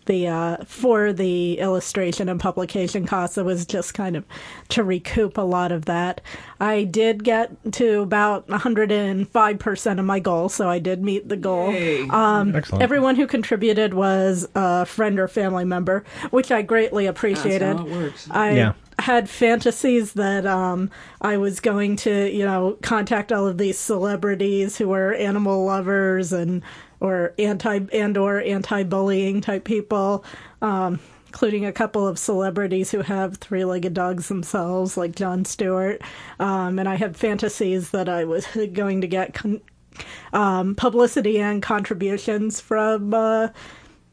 [0.08, 3.38] the uh, for the illustration and publication costs.
[3.38, 4.24] It was just kind of
[4.70, 6.20] to recoup a lot of that.
[6.58, 11.36] I did get to about 105 percent of my goal, so I did meet the
[11.36, 11.68] goal.
[12.12, 12.82] Um, Excellent.
[12.82, 17.76] everyone who contributed was a friend or family member, which I greatly That's appreciated.
[17.76, 18.28] how it works.
[18.30, 18.72] I Yeah.
[18.98, 20.90] had fantasies that um,
[21.20, 26.32] I was going to, you know, contact all of these celebrities who were animal lovers
[26.32, 26.62] and
[27.00, 30.24] or anti and or anti-bullying type people,
[30.62, 36.00] um, including a couple of celebrities who have three-legged dogs themselves, like Jon Stewart.
[36.38, 39.60] Um, and I had fantasies that I was going to get con-
[40.32, 43.14] um, publicity and contributions from.
[43.14, 43.48] Uh,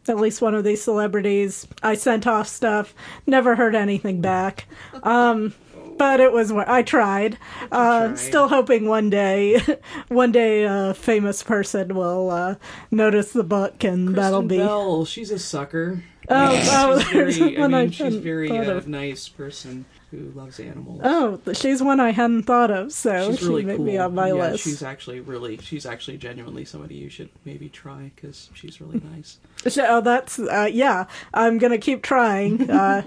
[0.08, 1.68] at least one of these celebrities.
[1.82, 2.94] I sent off stuff,
[3.26, 4.68] never heard anything back.
[5.02, 5.56] Um,
[5.98, 7.38] but it was I tried.
[7.72, 8.20] Uh, tried.
[8.20, 9.62] Still hoping one day,
[10.08, 12.56] one day a famous person will uh,
[12.92, 14.58] notice the book, and that'll Kristen be.
[14.58, 16.04] Bell, she's a sucker.
[16.28, 20.32] Oh, oh, she's there's very, one I mean, she's hadn't very uh, nice person who
[20.32, 21.02] loves animals.
[21.04, 23.86] Oh, she's one I hadn't thought of, so she's she really cool.
[23.86, 24.64] be on my yeah, list.
[24.64, 29.40] she's actually really, she's actually genuinely somebody you should maybe try because she's really nice.
[29.68, 31.06] So, oh, that's uh, yeah.
[31.34, 32.70] I'm gonna keep trying.
[32.70, 33.04] Uh,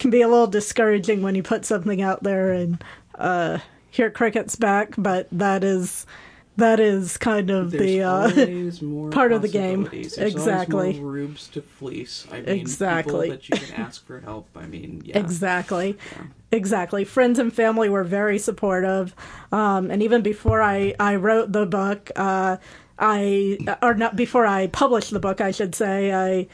[0.00, 2.82] can be a little discouraging when you put something out there and
[3.16, 3.58] uh,
[3.90, 6.06] hear crickets back, but that is
[6.56, 9.88] that is kind of There's the uh, part of the game.
[9.90, 10.98] There's Exactly.
[11.00, 12.26] rubes to fleece.
[12.30, 13.12] I mean, Exactly.
[13.12, 14.48] people that you can ask for help.
[14.54, 15.18] I mean, yeah.
[15.18, 15.96] Exactly.
[16.52, 17.04] Exactly.
[17.04, 19.14] Friends and family were very supportive.
[19.52, 22.58] Um, and even before I, I wrote the book, uh,
[22.98, 26.46] I, or not before I published the book, I should say, I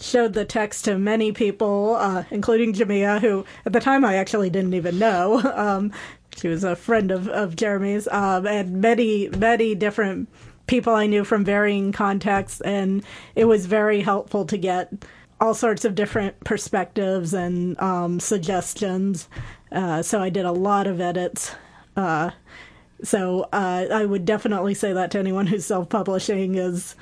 [0.00, 4.50] showed the text to many people, uh, including Jemiah, who at the time I actually
[4.50, 5.42] didn't even know.
[5.56, 5.90] Um,
[6.36, 10.28] she was a friend of, of Jeremy's, um, and many, many different
[10.66, 12.60] people I knew from varying contexts.
[12.60, 13.02] And
[13.34, 14.92] it was very helpful to get
[15.40, 19.28] all sorts of different perspectives and um, suggestions.
[19.72, 21.54] Uh, so I did a lot of edits.
[21.96, 22.30] Uh,
[23.02, 26.94] so uh, I would definitely say that to anyone who's self-publishing is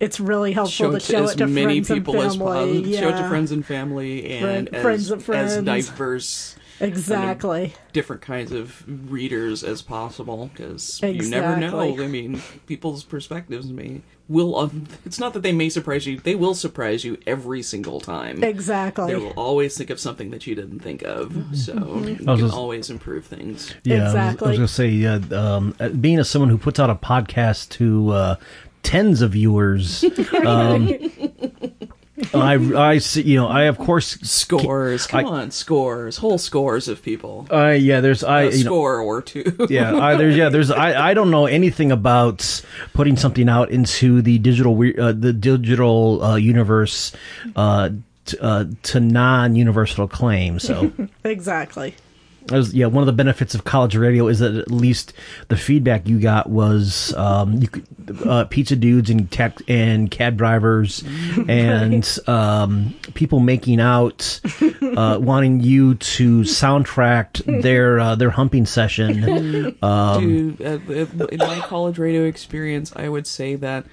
[0.00, 2.46] it's really helpful to show as it to many friends people and as family.
[2.52, 2.86] possible.
[2.86, 5.24] yeah, Show it to friends and family and Friend- as, friends of as
[5.54, 5.64] friends.
[5.64, 7.74] diverse exactly.
[7.92, 11.80] different kinds of readers as possible because you never know.
[12.02, 14.56] I mean, people's perspectives may will.
[14.56, 18.44] Um, it's not that they may surprise you; they will surprise you every single time.
[18.44, 19.06] Exactly.
[19.12, 22.18] They will always think of something that you didn't think of, so you I was
[22.18, 23.74] can just- always improve things.
[23.84, 26.58] Yeah, I was- I was, going to say, uh, um, uh, being as someone who
[26.58, 28.36] puts out a podcast to uh,
[28.82, 30.04] tens of viewers,
[30.46, 30.88] um,
[32.34, 36.88] I, I, see- you know, I of course Scores, come I- on, scores, whole scores
[36.88, 37.46] of people.
[37.50, 39.44] I yeah, there's I, a you know, score or two.
[39.70, 42.62] yeah, I, there's yeah, there's I, I don't know anything about
[42.92, 47.12] putting something out into the digital we- uh, the digital uh, universe
[47.54, 47.90] uh,
[48.24, 50.58] t- uh, to non-universal acclaim.
[50.58, 50.92] So.
[51.24, 51.94] exactly.
[52.50, 55.12] Was, yeah, one of the benefits of college radio is that at least
[55.48, 57.86] the feedback you got was um, you could,
[58.26, 61.04] uh, pizza dudes and tech and cab drivers
[61.48, 64.40] and um, people making out,
[64.82, 69.76] uh, wanting you to soundtrack their uh, their humping session.
[69.88, 73.86] Um, Dude, uh, in my college radio experience, I would say that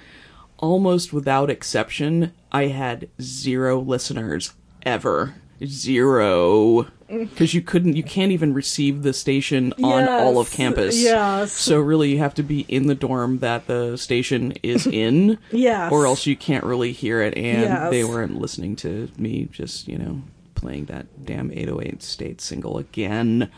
[0.57, 4.53] almost without exception, I had zero listeners
[4.83, 5.35] ever.
[5.63, 6.87] Zero.
[7.07, 10.99] Because you couldn't, you can't even receive the station on all of campus.
[10.99, 11.51] yes.
[11.53, 15.37] So really, you have to be in the dorm that the station is in.
[15.51, 15.91] Yes.
[15.91, 17.91] Or else you can't really hear it, and Yes.
[17.91, 20.23] they weren't listening to me just, you know,
[20.55, 23.51] playing that damn 808 state single again.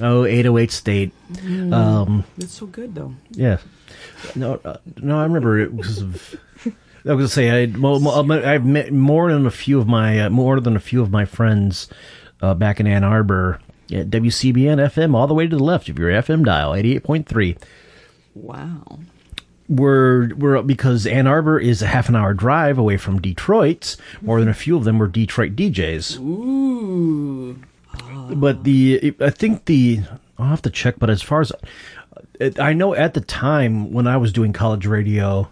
[0.00, 1.12] oh, 808 State.
[1.72, 3.14] Um, It's so good, though.
[3.30, 3.58] Yeah.
[4.34, 6.34] No, uh, no, I remember it was of.
[7.06, 10.30] I was gonna say I, well, I've met more than a few of my uh,
[10.30, 11.86] more than a few of my friends
[12.44, 13.60] uh, back in Ann Arbor
[13.92, 17.04] at WCBN FM all the way to the left of your FM dial eighty eight
[17.04, 17.56] point three.
[18.34, 19.00] Wow.
[19.66, 23.96] We're, we're because Ann Arbor is a half an hour drive away from Detroit.
[24.20, 26.20] More than a few of them were Detroit DJs.
[26.20, 27.58] Ooh.
[28.34, 30.00] but the I think the
[30.38, 30.96] I'll have to check.
[30.98, 31.52] But as far as
[32.60, 35.48] I know, at the time when I was doing college radio,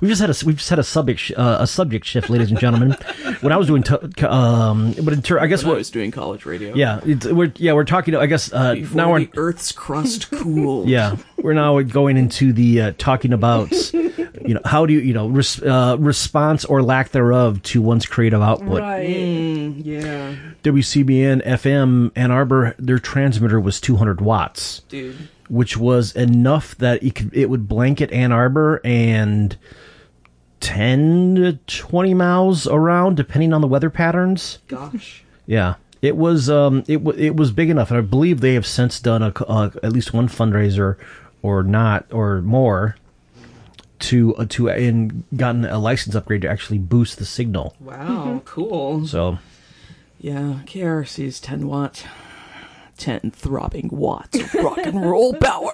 [0.00, 2.50] we just had a we just had a subject sh- uh, a subject shift, ladies
[2.50, 2.92] and gentlemen.
[3.40, 3.94] when I was doing, t-
[4.26, 6.74] um, but in ter- I guess When I was doing college radio.
[6.74, 8.14] yeah, it's, we're yeah we're talking.
[8.16, 10.88] I guess uh, Before now we're the Earth's crust cooled.
[10.88, 15.14] yeah we're now going into the uh, talking about you know how do you you
[15.14, 18.80] know res- uh, response or lack thereof to one's creative output.
[18.80, 19.08] Right.
[19.08, 20.34] Mm, yeah.
[20.62, 25.16] WCBN FM Ann Arbor, their transmitter was 200 watts, Dude.
[25.50, 29.56] Which was enough that it could it would blanket Ann Arbor and
[30.60, 34.58] 10 to 20 miles around, depending on the weather patterns.
[34.68, 35.24] Gosh.
[35.46, 38.66] Yeah, it was um it wa it was big enough, and I believe they have
[38.66, 40.96] since done a, uh, at least one fundraiser,
[41.42, 42.96] or not, or more.
[44.00, 47.76] To uh, to and gotten a license upgrade to actually boost the signal.
[47.80, 48.40] Wow.
[48.46, 49.06] Cool.
[49.06, 49.38] So
[50.18, 52.04] Yeah, KRC's 10 watts.
[53.00, 55.72] 10 throbbing watts of rock and roll power.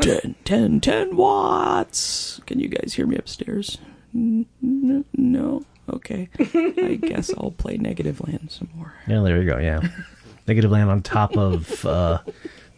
[0.00, 2.40] 10, 10, 10 watts.
[2.46, 3.78] Can you guys hear me upstairs?
[4.14, 5.64] N- n- no?
[5.92, 6.28] Okay.
[6.38, 8.92] I guess I'll play Negativland some more.
[9.08, 9.58] Yeah, there you go.
[9.58, 9.80] Yeah,
[10.46, 12.18] Negativland on top of, uh,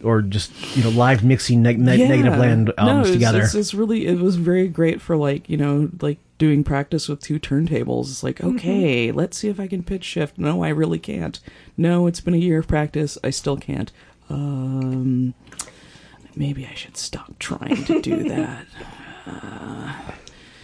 [0.02, 2.08] or just you know live mixing neg- neg- Yeah.
[2.08, 3.42] Negativland no, albums it's, together.
[3.42, 7.20] It's, it's really it was very great for like you know like doing practice with
[7.20, 8.10] two turntables.
[8.10, 10.38] It's like okay, let's see if I can pitch shift.
[10.38, 11.38] No, I really can't.
[11.76, 13.18] No, it's been a year of practice.
[13.24, 13.90] I still can't.
[14.28, 15.34] Um,
[16.34, 18.66] maybe I should stop trying to do that.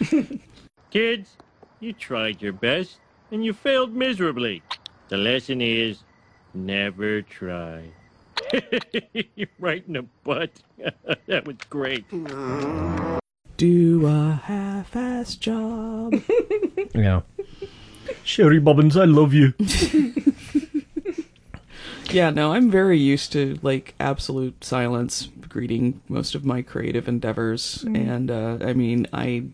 [0.91, 1.37] Kids,
[1.81, 2.99] you tried your best
[3.31, 4.63] and you failed miserably.
[5.09, 5.99] The lesson is
[6.55, 7.85] never try.
[9.59, 10.51] right in the butt.
[11.27, 12.05] that was great.
[13.63, 16.15] Do a half-ass job.
[16.97, 17.21] yeah.
[18.25, 19.55] Shary Bobbins, I love you.
[22.11, 27.85] Yeah, no, I'm very used to like absolute silence greeting most of my creative endeavors,
[27.85, 29.45] and uh, I mean, I,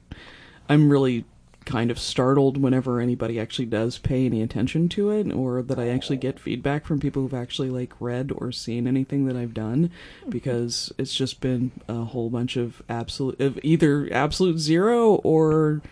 [0.68, 1.24] I'm really
[1.68, 5.88] kind of startled whenever anybody actually does pay any attention to it, or that I
[5.88, 9.90] actually get feedback from people who've actually like read or seen anything that I've done,
[10.30, 15.82] because it's just been a whole bunch of absolute, of either absolute zero or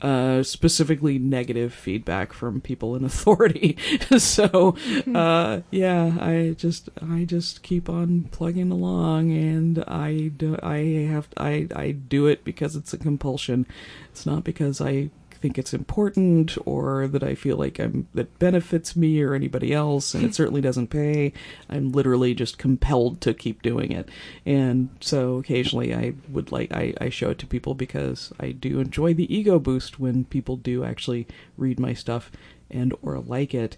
[0.00, 3.76] uh, specifically negative feedback from people in authority.
[4.18, 4.74] so,
[5.14, 11.28] uh, yeah, I just I just keep on plugging along, and I do I have
[11.36, 13.66] I I do it because it's a compulsion.
[14.10, 15.10] It's not because I
[15.46, 20.12] think it's important or that I feel like I'm that benefits me or anybody else
[20.12, 21.32] and it certainly doesn't pay.
[21.70, 24.08] I'm literally just compelled to keep doing it.
[24.44, 28.80] And so occasionally I would like I, I show it to people because I do
[28.80, 32.32] enjoy the ego boost when people do actually read my stuff
[32.68, 33.76] and or like it.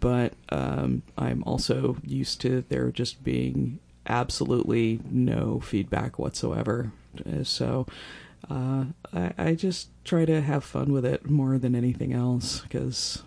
[0.00, 6.90] But um, I'm also used to there just being absolutely no feedback whatsoever.
[7.18, 7.86] Uh, So
[8.50, 13.22] uh, I, I just try to have fun with it more than anything else because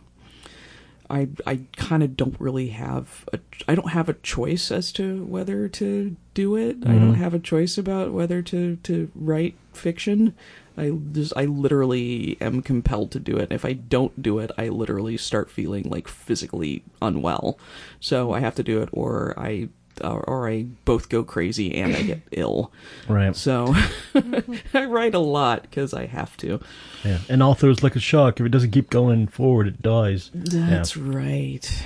[1.10, 5.24] I I kind of don't really have a I don't have a choice as to
[5.26, 6.78] whether to do it.
[6.86, 10.36] I don't have a choice about whether to to write fiction.
[10.78, 13.52] I just I literally am compelled to do it.
[13.52, 17.58] If I don't do it, I literally start feeling like physically unwell.
[18.00, 19.70] So I have to do it, or I
[20.04, 22.72] or, or I both go crazy and I get ill.
[23.08, 23.36] Right.
[23.36, 23.74] So
[24.74, 26.60] I write a lot because I have to.
[27.04, 27.20] Yeah.
[27.30, 28.40] And author is like a shark.
[28.40, 30.32] If it doesn't keep going forward, it dies.
[30.34, 31.86] That's right.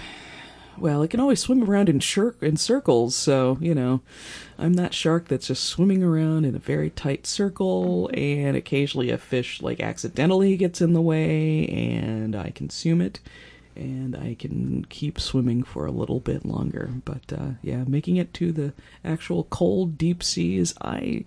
[0.78, 4.00] Well, it can always swim around in shir- in circles, so you know,
[4.58, 9.18] I'm that shark that's just swimming around in a very tight circle, and occasionally a
[9.18, 13.20] fish like accidentally gets in the way, and I consume it,
[13.76, 16.92] and I can keep swimming for a little bit longer.
[17.06, 21.26] But uh, yeah, making it to the actual cold deep seas, I.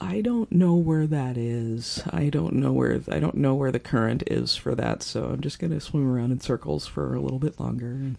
[0.00, 2.02] I don't know where that is.
[2.10, 5.00] I don't know where I don't know where the current is for that.
[5.00, 8.16] So I'm just gonna swim around in circles for a little bit longer and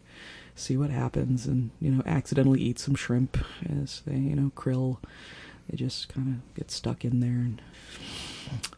[0.55, 3.38] see what happens, and you know, accidentally eat some shrimp
[3.82, 4.99] as they, you know, krill.
[5.70, 7.61] They just kind of get stuck in there, and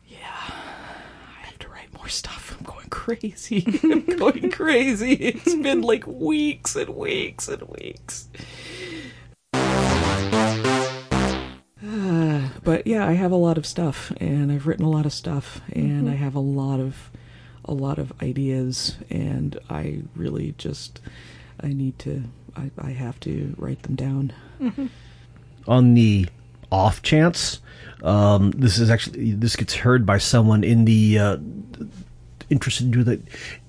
[0.08, 2.56] yeah, I have to write more stuff.
[2.56, 3.80] I'm going crazy.
[3.84, 5.14] I'm going crazy.
[5.14, 8.30] It's been like weeks and weeks and weeks.
[11.84, 15.14] Uh, but yeah, I have a lot of stuff, and I've written a lot of
[15.14, 17.10] stuff, and I have a lot of,
[17.64, 21.02] a lot of ideas, and I really just,
[21.60, 22.26] I need to,
[22.56, 24.32] I, I have to write them down.
[25.68, 26.28] on the
[26.72, 27.62] off chance
[28.06, 31.38] um, this is actually this gets heard by someone in the uh,
[32.50, 33.20] interested in do the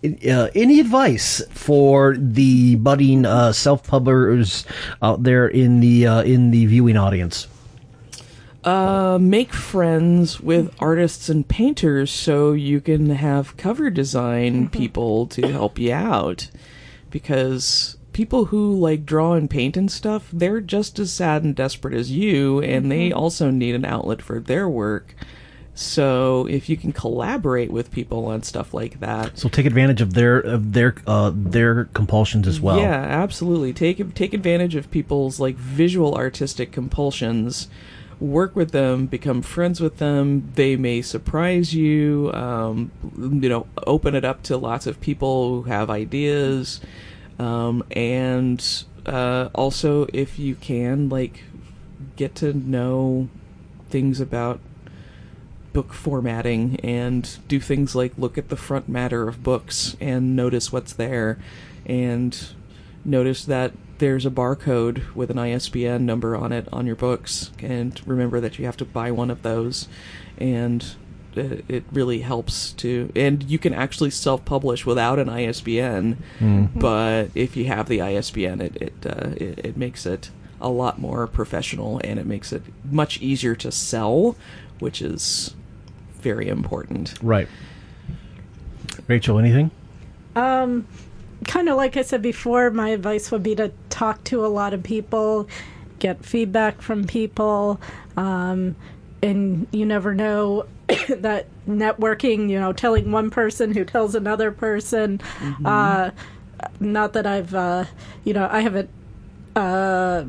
[0.03, 4.67] in, uh, any advice for the budding uh, self publishers
[5.03, 7.49] out there in the uh, in the viewing audience
[8.67, 15.47] Uh, make friends with artists and painters so you can have cover design people to
[15.53, 16.51] help you out.
[17.11, 21.93] Because people who like draw and paint and stuff, they're just as sad and desperate
[21.93, 25.15] as you, and they also need an outlet for their work.
[25.75, 30.15] So if you can collaborate with people on stuff like that, so take advantage of
[30.15, 33.75] their of their uh, their compulsions as well yeah, absolutely.
[33.75, 37.69] Take take advantage of people's like visual artistic compulsions.
[38.19, 40.51] Work with them, become friends with them.
[40.55, 42.33] They may surprise you.
[42.33, 46.81] Um, you know, open it up to lots of people who have ideas,
[47.39, 51.45] um, and uh, also if you can, like,
[52.17, 53.29] get to know
[53.89, 54.61] things about
[55.73, 60.73] book formatting and do things like look at the front matter of books and notice
[60.73, 61.39] what's there.
[61.85, 62.37] And
[63.05, 68.01] notice that there's a barcode with an ISBN number on it on your books, and
[68.07, 69.89] remember that you have to buy one of those,
[70.39, 70.97] and
[71.39, 73.11] it, it really helps to.
[73.17, 76.23] And you can actually self-publish without an ISBN,
[76.75, 80.31] but if you have the ISBN, it it, uh, it it makes it
[80.61, 84.37] a lot more professional, and it makes it much easier to sell,
[84.79, 85.55] which is
[86.21, 87.15] very important.
[87.23, 87.49] Right.
[89.07, 89.71] Rachel, anything?
[90.35, 90.87] Um,
[91.45, 94.75] kind of like I said before, my advice would be to talk to a lot
[94.75, 95.49] of people,
[95.99, 97.81] get feedback from people,
[98.17, 98.77] um,
[99.23, 100.67] and you never know
[101.09, 102.49] that networking.
[102.49, 105.21] You know, telling one person who tells another person.
[105.65, 106.11] Uh,
[106.81, 107.85] not that I've, uh,
[108.25, 108.91] you know, I haven't.
[109.55, 110.25] Uh,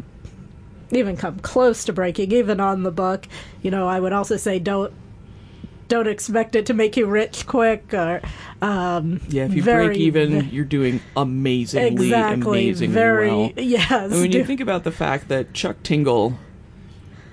[0.91, 3.27] even come close to breaking even on the book
[3.61, 4.93] you know i would also say don't
[5.89, 8.21] don't expect it to make you rich quick or
[8.61, 13.51] um Yeah, if you very- break even, you're doing amazingly, exactly amazingly very well.
[13.57, 16.39] yes And when do- you think about the fact that Chuck Tingle,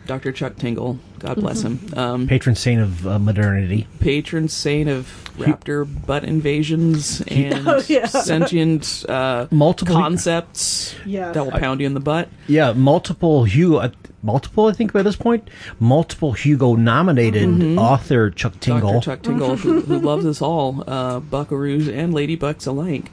[0.06, 0.32] Dr.
[0.32, 3.86] Chuck Tingle, God bless him, um, Patron saint of uh, modernity.
[3.98, 5.06] patron saint of
[5.38, 8.06] raptor butt invasions and Oh, yeah.
[8.06, 11.32] sentient uh, Multiple- concepts Yeah.
[11.32, 12.28] that will pound you in the butt.
[12.46, 13.88] Yeah, multiple Hugo, uh,
[14.22, 14.66] multiple.
[14.66, 15.48] I think by this point,
[15.80, 18.92] multiple Hugo nominated author Chuck Tingle.
[18.94, 19.04] Dr.
[19.04, 23.10] Chuck Tingle, who, who loves us all, uh, buckaroos and ladybucks alike.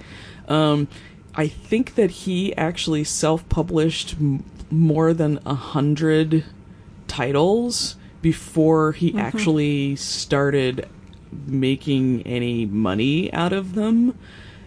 [0.50, 0.88] Um,
[1.34, 6.44] I think that he actually self-published m- more than a hundred
[7.08, 9.20] titles before he mm-hmm.
[9.20, 10.88] actually started
[11.48, 14.18] making any money out of them.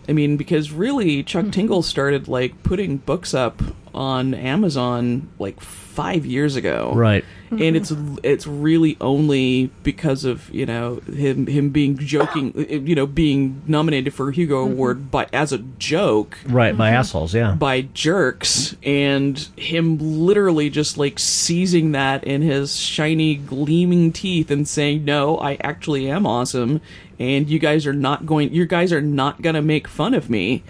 [0.08, 1.50] I mean, because really, Chuck mm-hmm.
[1.50, 3.62] Tingle started like putting books up
[3.94, 7.24] on Amazon like five years ago, Right.
[7.60, 8.16] And mm-hmm.
[8.16, 12.52] it's it's really only because of you know him him being joking
[12.86, 14.72] you know being nominated for a Hugo mm-hmm.
[14.72, 16.38] Award by as a joke.
[16.46, 16.96] Right, by mm-hmm.
[16.96, 17.54] assholes, yeah.
[17.54, 24.66] by jerks and him literally just like seizing that in his shiny gleaming teeth and
[24.68, 26.80] saying no I actually am awesome
[27.18, 30.28] and you guys are not going you guys are not going to make fun of
[30.30, 30.62] me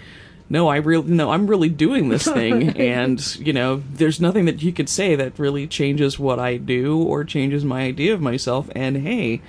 [0.49, 4.61] no I really no I'm really doing this thing and you know there's nothing that
[4.61, 8.69] you could say that really changes what I do or changes my idea of myself
[8.75, 9.41] and hey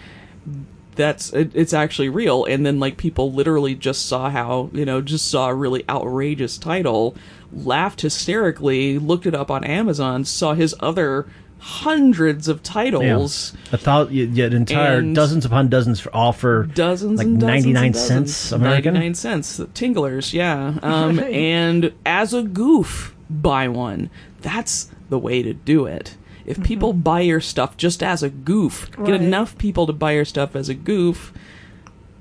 [0.97, 2.45] that's it, it's actually real.
[2.45, 6.59] And then like people literally just saw how you know just saw a really outrageous
[6.59, 7.15] title
[7.53, 11.27] laughed hysterically looked it up on amazon saw his other
[11.59, 12.73] hundreds of Yeah.
[12.73, 17.95] titles A thou- y- yet entire dozens upon dozens for all for dozens like 99
[17.95, 18.95] cents American.
[18.95, 19.61] 99 cents.
[19.75, 20.75] Tinglers yeah.
[20.83, 21.33] Um, Right.
[21.33, 24.11] and as a goof buy one.
[24.43, 26.17] That's the way to do it.
[26.45, 30.25] If people buy your stuff just as a goof get enough people to buy your
[30.25, 31.33] stuff as a goof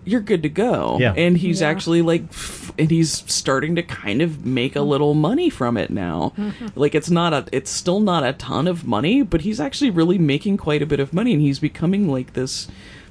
[0.05, 1.13] you're good to go Yeah.
[1.17, 1.69] and he's Yeah.
[1.69, 2.23] actually like
[2.77, 6.33] and he's starting to kind of make a little money from it now
[6.75, 10.17] like it's not a it's still not a ton of money but he's actually really
[10.17, 12.67] making quite a bit of money and he's becoming like this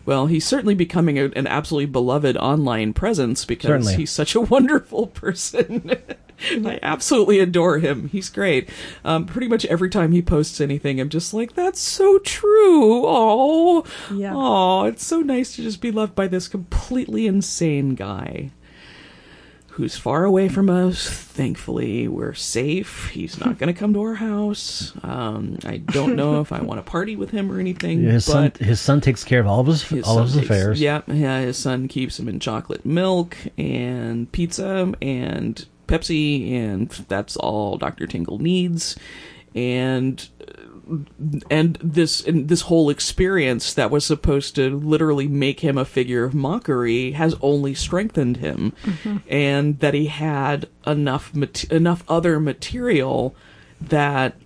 [0.07, 3.95] well he's certainly becoming a, an absolutely beloved online presence because Certainly.
[3.97, 5.93] he's such a wonderful person
[6.51, 8.09] I absolutely adore him.
[8.09, 8.69] He's great.
[9.05, 13.85] Um, pretty much every time he posts anything, I'm just like, "That's so true." Oh,
[14.13, 14.33] Yeah.
[14.35, 18.51] oh, it's so nice to just be loved by this completely insane guy
[19.75, 21.09] who's far away from us.
[21.09, 23.09] Thankfully, we're safe.
[23.11, 24.93] He's not going to come to our house.
[25.03, 28.03] Um, I don't know if I want to party with him or anything.
[28.03, 30.35] Yeah, his son, his son takes care of all of his, his all of his
[30.35, 30.81] takes- affairs.
[30.81, 37.37] Yeah, yeah, his son keeps him in chocolate milk and pizza and Pepsi, and that's
[37.37, 38.07] all Dr.
[38.07, 38.97] Tingle needs.
[39.57, 40.27] And
[41.51, 46.24] and this and this whole experience that was supposed to literally make him a figure
[46.24, 49.16] of mockery has only strengthened him, mm-hmm.
[49.28, 53.35] and that he had enough mat- enough other material
[53.80, 54.37] that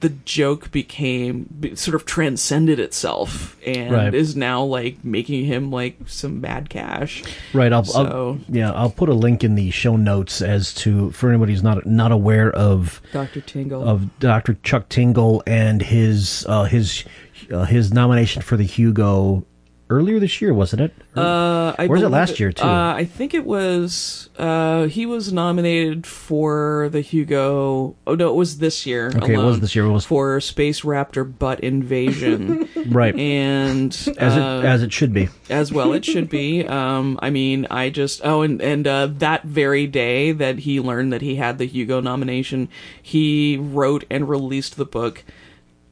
[0.00, 1.46] the joke became
[1.76, 4.14] sort of transcended itself and Right.
[4.14, 7.22] is now like making him like some bad cash.
[7.52, 7.72] Right.
[7.72, 8.72] I'll, So- I'll yeah.
[8.72, 12.12] I'll put a link in the show notes as to for anybody who's not not
[12.12, 13.40] aware of Dr.
[13.42, 13.86] Tingle.
[13.88, 14.54] of Dr.
[14.62, 17.04] Chuck Tingle and his uh, his
[17.52, 19.44] uh, his nomination for the Hugo
[19.90, 20.94] earlier this year, wasn't it?
[21.16, 22.64] Uh, I Or was it last year, too?
[22.64, 24.28] Uh, I think it was.
[24.38, 27.96] Uh, he was nominated for the Hugo.
[28.06, 29.12] Oh no, it was this year.
[29.16, 29.84] Okay, it was this year.
[29.84, 33.14] It was- for Space Raptor Butt Invasion, right.
[33.18, 35.28] and as it uh, as it should be.
[35.50, 39.42] as well it should be um i mean i just oh and and uh that
[39.44, 42.68] very day that he learned that he had the hugo nomination
[43.02, 45.24] he wrote and released the book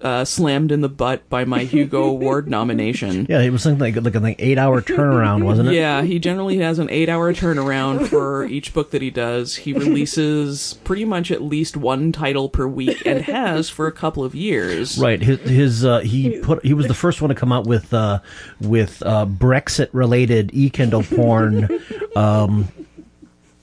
[0.01, 3.27] uh, slammed in the butt by my Hugo Award nomination.
[3.29, 5.75] Yeah, it was something like like an eight hour turnaround, wasn't it?
[5.75, 9.57] Yeah, he generally has an eight hour turnaround for each book that he does.
[9.57, 14.25] He releases pretty much at least one title per week and has for a couple
[14.25, 14.99] of years.
[14.99, 15.21] Right.
[15.21, 18.21] His, his uh, he put he was the first one to come out with uh,
[18.61, 21.69] with uh, Brexit related e Kindle porn.
[22.15, 22.69] Um,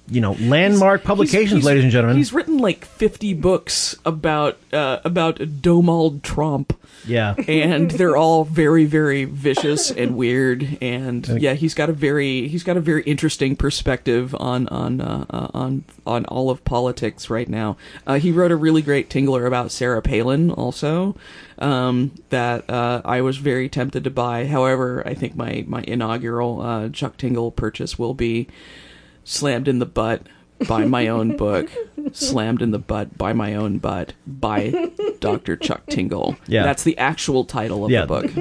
[0.07, 2.17] you know, landmark publications, He's- ladies and gentlemen.
[2.17, 6.79] He's written like 50 books about uh, about Donald Trump.
[7.07, 7.35] yeah.
[7.47, 12.63] and they're all very very vicious and weird and yeah he's got a very he's
[12.63, 17.47] got a very interesting perspective on on uh, uh, on on all of politics right
[17.49, 17.77] now
[18.07, 21.15] uh, he wrote a really great tingler about sarah palin also
[21.59, 26.61] um, that uh, i was very tempted to buy however i think my my inaugural
[26.61, 28.47] uh, chuck tingle purchase will be
[29.25, 30.21] slammed in the butt
[30.69, 31.69] by my own book
[32.13, 34.73] slammed in the butt by my own butt by
[35.19, 36.63] dr chuck tingle Yeah.
[36.63, 38.05] that's the actual title of Yeah.
[38.05, 38.31] the book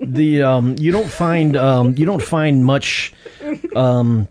[0.00, 3.12] the um you don't find um you don't find much
[3.76, 4.26] um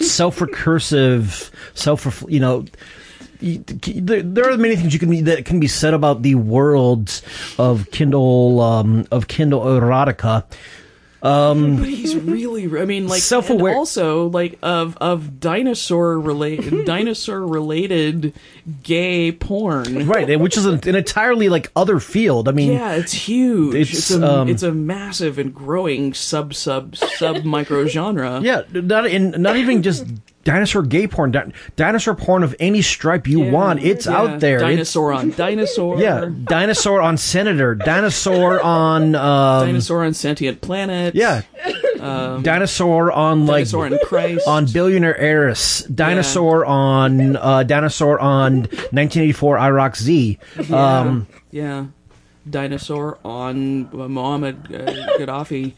[0.00, 2.64] self-recursive self you know
[3.40, 7.20] there there are many things you can be, that can be said about the world
[7.58, 10.44] of Kindle um, of Kindle erotica.
[11.24, 18.34] But he's really i mean like Self-aware- also like of of dinosaur related dinosaur related
[18.82, 20.06] gay porn.
[20.06, 22.48] Right, which is an, an entirely like other field.
[22.48, 23.74] I mean, yeah it's huge.
[23.74, 28.62] It's, it's, a um, it's a massive and growing sub sub sub micro genre yeah,
[28.72, 30.06] not in not even just
[30.44, 33.82] dinosaur gay porn, di- dinosaur porn of any stripe you Yeah, want.
[33.82, 34.16] It's yeah.
[34.16, 34.56] out there.
[34.56, 41.14] It's- dinosaur on dinosaur yeah, dinosaur on senator, dinosaur on um, dinosaur on sentient planet
[41.14, 41.42] yeah,
[42.42, 49.58] dinosaur on like dinosaur on christ on billionaire heiress, dinosaur on uh, dinosaur on 1984
[49.58, 50.38] Iraq Z.
[50.68, 51.86] Yeah, Um, yeah.
[52.48, 55.72] Dinosaur on Muhammad uh, Gaddafi.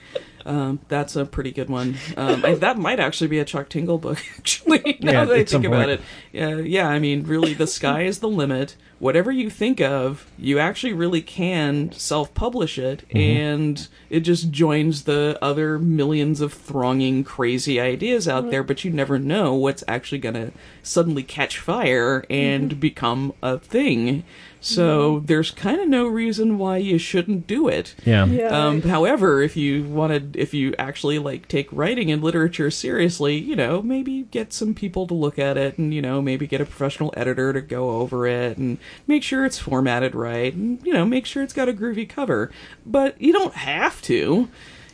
[0.46, 1.96] Um, that's a pretty good one.
[2.16, 4.18] Um, I, that might actually be a Chuck Tingle book.
[4.38, 5.90] Actually, now Yeah, that I think about point.
[5.90, 6.00] it,
[6.32, 6.88] yeah, yeah.
[6.88, 8.76] I mean, really, the sky is the limit.
[8.98, 13.16] Whatever you think of, you actually really can self-publish it, Mm-hmm.
[13.18, 18.62] and it just joins the other millions of thronging crazy ideas out there.
[18.62, 24.22] But you never know what's actually going to suddenly catch fire and become a thing.
[24.66, 27.94] So there's kind of no reason why you shouldn't do it.
[28.04, 28.26] yeah.
[28.26, 28.48] Yeah.
[28.48, 33.54] Um, however, if you wanted, if you actually like take writing and literature seriously, you
[33.56, 36.64] know, maybe get some people to look at it, and you know, maybe get a
[36.66, 41.04] professional editor to go over it and make sure it's formatted right, and you know,
[41.04, 42.50] make sure it's got a groovy cover.
[42.84, 44.48] But you don't have to.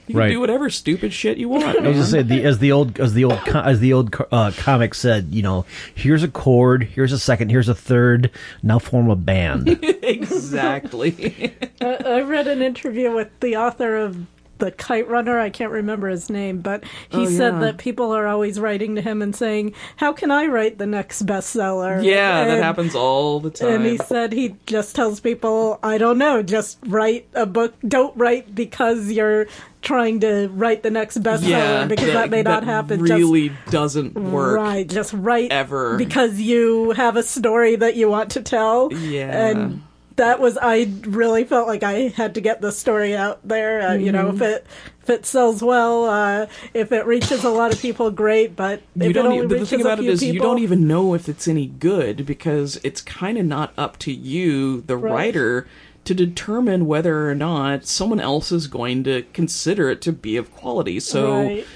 [0.08, 0.30] You can Right.
[0.30, 1.64] do whatever stupid shit you want.
[1.64, 1.92] I was man.
[1.92, 5.28] gonna say the as the old as the old as the old uh, comic said,
[5.30, 8.30] you know, here's a chord, here's a second, here's a third.
[8.62, 9.68] Now form a band.
[10.02, 11.54] exactly.
[11.80, 14.26] I I read an interview with the author of
[14.58, 15.40] the Kite Runner.
[15.40, 17.60] I can't remember his name, but he Oh, said yeah.
[17.60, 21.26] that people are always writing to him and saying, "How can I write the next
[21.26, 23.68] bestseller?" yeah, that happens all the time.
[23.70, 27.74] And he said he just tells people, "I don't know, just write a book.
[27.86, 29.46] Don't write because you're
[29.82, 34.56] trying to write the next bestseller because that, may not happen." Really doesn't work.
[34.56, 35.96] Right, just write ever.
[35.98, 38.92] because you have a story that you want to tell.
[38.92, 39.48] Yeah.
[39.48, 39.82] and
[40.16, 43.80] that was I really felt like I had to get the story out there.
[43.88, 44.42] Uh, You know, if Mm-hmm.
[44.44, 44.66] it
[45.02, 48.54] if it sells well, uh, if it reaches a lot of people, great.
[48.54, 49.26] But if you it don't.
[49.26, 51.48] only e- But the thing about it is, people, you don't even know if it's
[51.48, 55.12] any good because it's kind of not up to you, the Right.
[55.12, 55.66] writer,
[56.04, 60.52] to determine whether or not someone else is going to consider it to be of
[60.54, 61.00] quality.
[61.00, 61.42] So.
[61.42, 61.66] Right.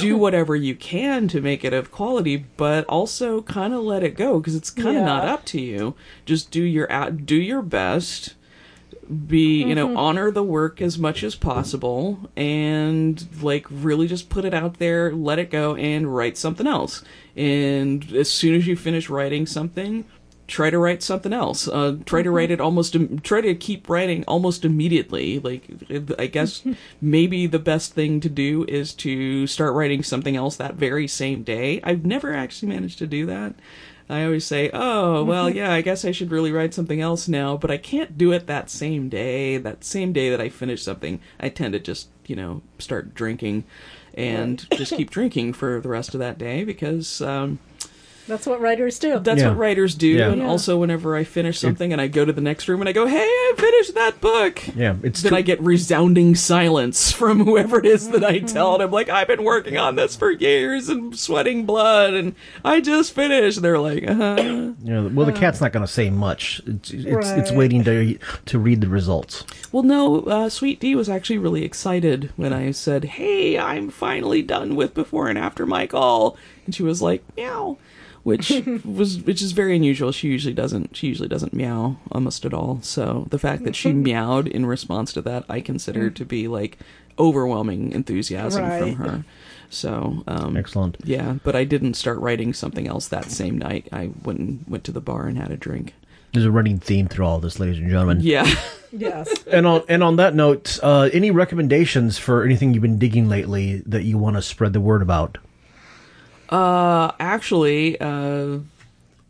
[0.00, 4.16] do whatever you can to make it of quality, but also kind of let it
[4.16, 5.04] go because it's kind of Yeah.
[5.04, 5.94] not up to you.
[6.26, 8.34] Just do your do your best.
[9.26, 9.96] Be you know mm-hmm.
[9.96, 15.12] honor the work as much as possible, and like really just put it out there,
[15.12, 17.02] let it go, and write something else.
[17.34, 20.04] And as soon as you finish writing something,
[20.52, 21.66] try to write something else.
[21.66, 22.94] Uh, try to write it almost.
[22.94, 25.38] im- Try to keep writing almost immediately.
[25.38, 25.64] Like
[26.18, 26.62] I guess
[27.00, 31.42] maybe the best thing to do is to start writing something else that very same
[31.42, 31.80] day.
[31.82, 33.54] I've never actually managed to do that.
[34.10, 37.56] I always say, "Oh, well, yeah, I guess I should really write something else now,"
[37.56, 39.56] but I can't do it that same day.
[39.56, 43.64] That same day that I finish something, I tend to just, you know, start drinking
[44.14, 47.58] and just keep drinking for the rest of that day because um
[48.28, 49.18] That's what writers do.
[49.18, 49.48] That's Yeah.
[49.48, 50.30] what writers do, Yeah.
[50.30, 50.48] and Yeah.
[50.48, 53.06] also whenever I finish something and I go to the next room and I go,
[53.06, 57.80] "Hey, I finished that book," Yeah, it's then too- I get resounding silence from whoever
[57.80, 60.88] it is that I tell, and I'm like, "I've been working on this for years
[60.88, 65.32] and sweating blood, and I just finished." And they're like, "Uh-huh." you know, well, the
[65.32, 66.62] cat's not going to say much.
[66.66, 68.16] It's it's, it's waiting to
[68.46, 69.44] to read the results.
[69.72, 74.42] Well, no, uh, Sweet D was actually really excited when I said, "Hey, I'm finally
[74.42, 77.78] done with Before and After Michael," and she was like, "Meow,"
[78.22, 78.50] which
[78.84, 80.12] was which is very unusual.
[80.12, 80.96] She usually doesn't.
[80.96, 82.80] She usually doesn't meow almost at all.
[82.82, 86.78] So the fact that she meowed in response to that, I consider to be like
[87.18, 88.80] overwhelming enthusiasm Right.
[88.80, 89.24] from her.
[89.70, 90.98] So um, Excellent.
[91.04, 93.88] yeah, but I didn't start writing something else that same night.
[93.90, 95.94] I went and went to the bar and had a drink.
[96.32, 98.18] There's a running theme through all this, ladies and gentlemen.
[98.20, 98.46] Yeah.
[98.94, 99.32] Yes.
[99.44, 103.78] And on and on that note, uh, any recommendations for anything you've been digging lately
[103.86, 105.38] that you want to spread the word about?
[106.52, 108.58] Uh, actually, uh,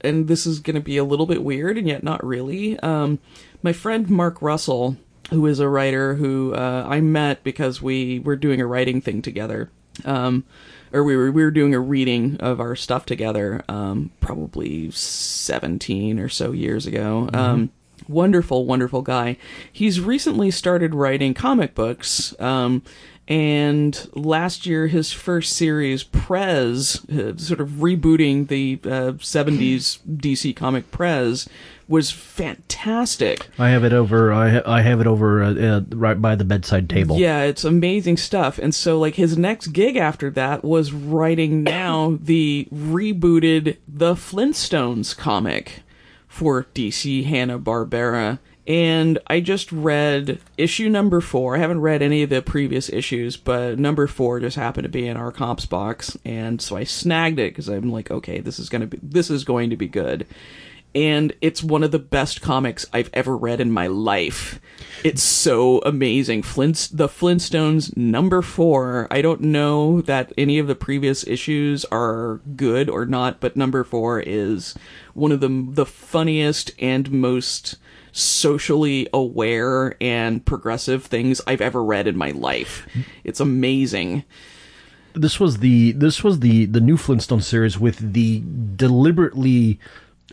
[0.01, 2.77] and this is going to be a little bit weird, and yet not really.
[2.81, 3.21] Um,
[3.63, 4.97] my friend Mark Russell,
[5.31, 9.23] who is a writer who uh, I met because we were doing a writing thing
[9.23, 9.71] together,
[10.05, 10.43] um,
[10.93, 16.19] or we were we were doing a reading of our stuff together, um, probably seventeen
[16.19, 17.31] or so years ago.
[17.33, 17.71] Um,
[18.09, 19.37] wonderful, wonderful guy.
[19.73, 22.35] He's recently started writing comic books.
[22.41, 22.83] Um,
[23.29, 30.55] and last year, his first series, Prez, uh, sort of rebooting the uh, 70s DC
[30.57, 31.49] comic Prez,
[31.89, 33.49] was fantastic.
[33.59, 34.33] I have it over.
[34.33, 37.19] I ha- I have it over uh, uh, right by the bedside table.
[37.19, 38.59] Yeah, it's amazing stuff.
[38.59, 45.17] And so, like, his next gig after that was writing now the rebooted The Flintstones
[45.17, 45.83] comic
[46.27, 48.39] for DC Hanna Barbera.
[48.67, 51.57] And I just read issue number four.
[51.57, 55.09] I haven't read any of the previous issues, but number four just happened to be
[55.09, 58.69] in our comps box, and so I snagged it because I'm like, okay, this is
[58.69, 60.27] gonna be this is going to be good
[60.95, 64.61] and it's one of the best comics I've ever read in my life.
[65.03, 66.43] It's so amazing.
[66.43, 69.09] Flint's the Flintstones number 4.
[69.11, 73.85] I don't know that any of the previous issues are good or not, but number
[73.85, 74.75] 4 is
[75.15, 77.77] one of the the funniest and most
[78.13, 82.87] socially aware and progressive things I've ever read in my life.
[83.25, 84.25] It's amazing.
[85.15, 88.43] This was the this was the the new Flintstone series with the
[88.77, 89.79] deliberately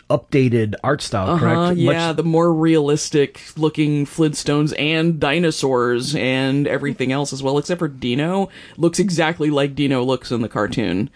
[0.10, 1.38] updated art style.
[1.38, 1.58] Correct?
[1.58, 7.58] Uh, yeah, Much- the more realistic looking Flintstones and dinosaurs and everything else as well,
[7.58, 11.10] except for Dino, looks exactly like Dino looks in the cartoon,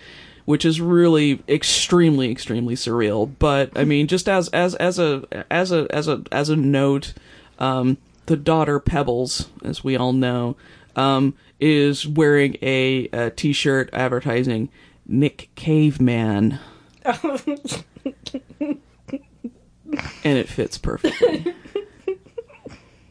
[0.46, 3.32] which is really extremely, extremely surreal.
[3.40, 7.14] But I mean, just as as as a as a as a as a note,
[7.60, 10.56] um, the daughter Pebbles, as we all know,
[10.96, 14.70] um, is wearing a, a t-shirt advertising
[15.06, 16.60] Nick Caveman.
[17.06, 17.18] and
[20.24, 21.54] it fits perfectly.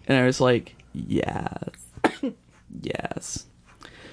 [0.07, 1.71] and I was like, yes,
[2.83, 3.47] yes.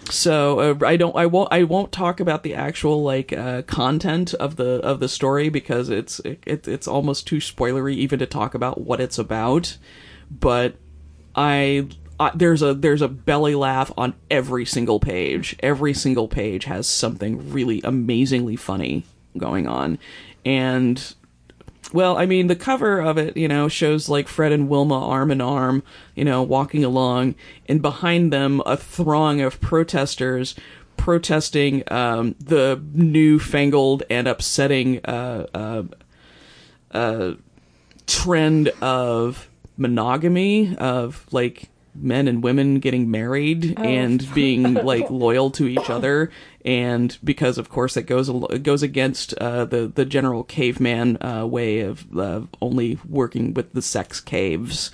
[0.09, 4.33] So uh, I don't, I won't, I won't talk about the actual like uh, content
[4.33, 8.53] of the of the story because it's it, it's almost too spoilery even to talk
[8.55, 9.77] about what it's about.
[10.31, 10.75] But
[11.35, 11.87] I,
[12.19, 15.55] I there's a there's a belly laugh on every single page.
[15.61, 19.05] Every single page has something really amazingly funny
[19.37, 19.99] going on,
[20.43, 21.15] and
[21.91, 25.31] well, I mean, the cover of it, you know, shows like Fred and Wilma arm
[25.31, 25.83] in arm,
[26.15, 27.35] you know, walking along,
[27.67, 30.55] and behind them a throng of protesters
[30.97, 35.83] protesting um, the newfangled and upsetting uh, uh,
[36.91, 37.33] uh,
[38.05, 41.69] trend of monogamy, of like
[42.01, 46.31] men and women getting married and being like loyal to each other.
[46.65, 51.45] And because of course it goes it goes against uh, the the general caveman uh,
[51.45, 54.91] way of uh, only working with the sex caves.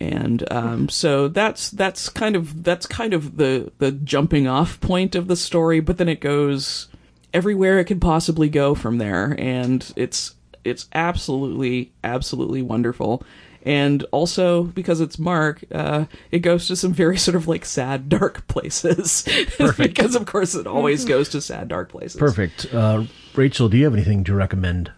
[0.00, 5.14] And um, so that's that's kind of that's kind of the the jumping off point
[5.14, 6.88] of the story but then it goes
[7.32, 9.36] everywhere it could possibly go from there.
[9.38, 10.34] And it's
[10.64, 13.22] it's absolutely absolutely wonderful
[13.64, 18.08] and also because it's mark uh, it goes to some very sort of like sad
[18.08, 19.26] dark places
[19.78, 22.72] because of course it always goes to sad dark places Perfect.
[22.72, 23.04] Uh,
[23.34, 24.92] Rachel, do you have anything to recommend?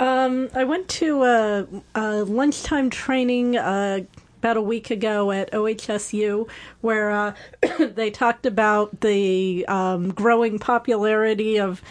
[0.00, 4.00] Um, I went to a, a lunchtime training uh,
[4.38, 6.48] about a week ago at OHSU
[6.80, 7.34] where uh,
[7.78, 11.82] they talked about the um, growing popularity of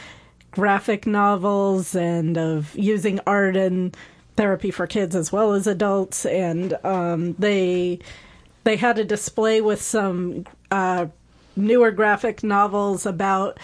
[0.51, 3.95] graphic novels and of using art and
[4.35, 6.25] therapy for kids as well as adults.
[6.25, 7.99] And um, they
[8.63, 11.07] they had a display with some uh,
[11.55, 13.59] newer graphic novels about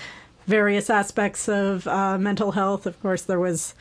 [0.45, 2.85] various aspects of uh, mental health.
[2.85, 3.75] Of course, there was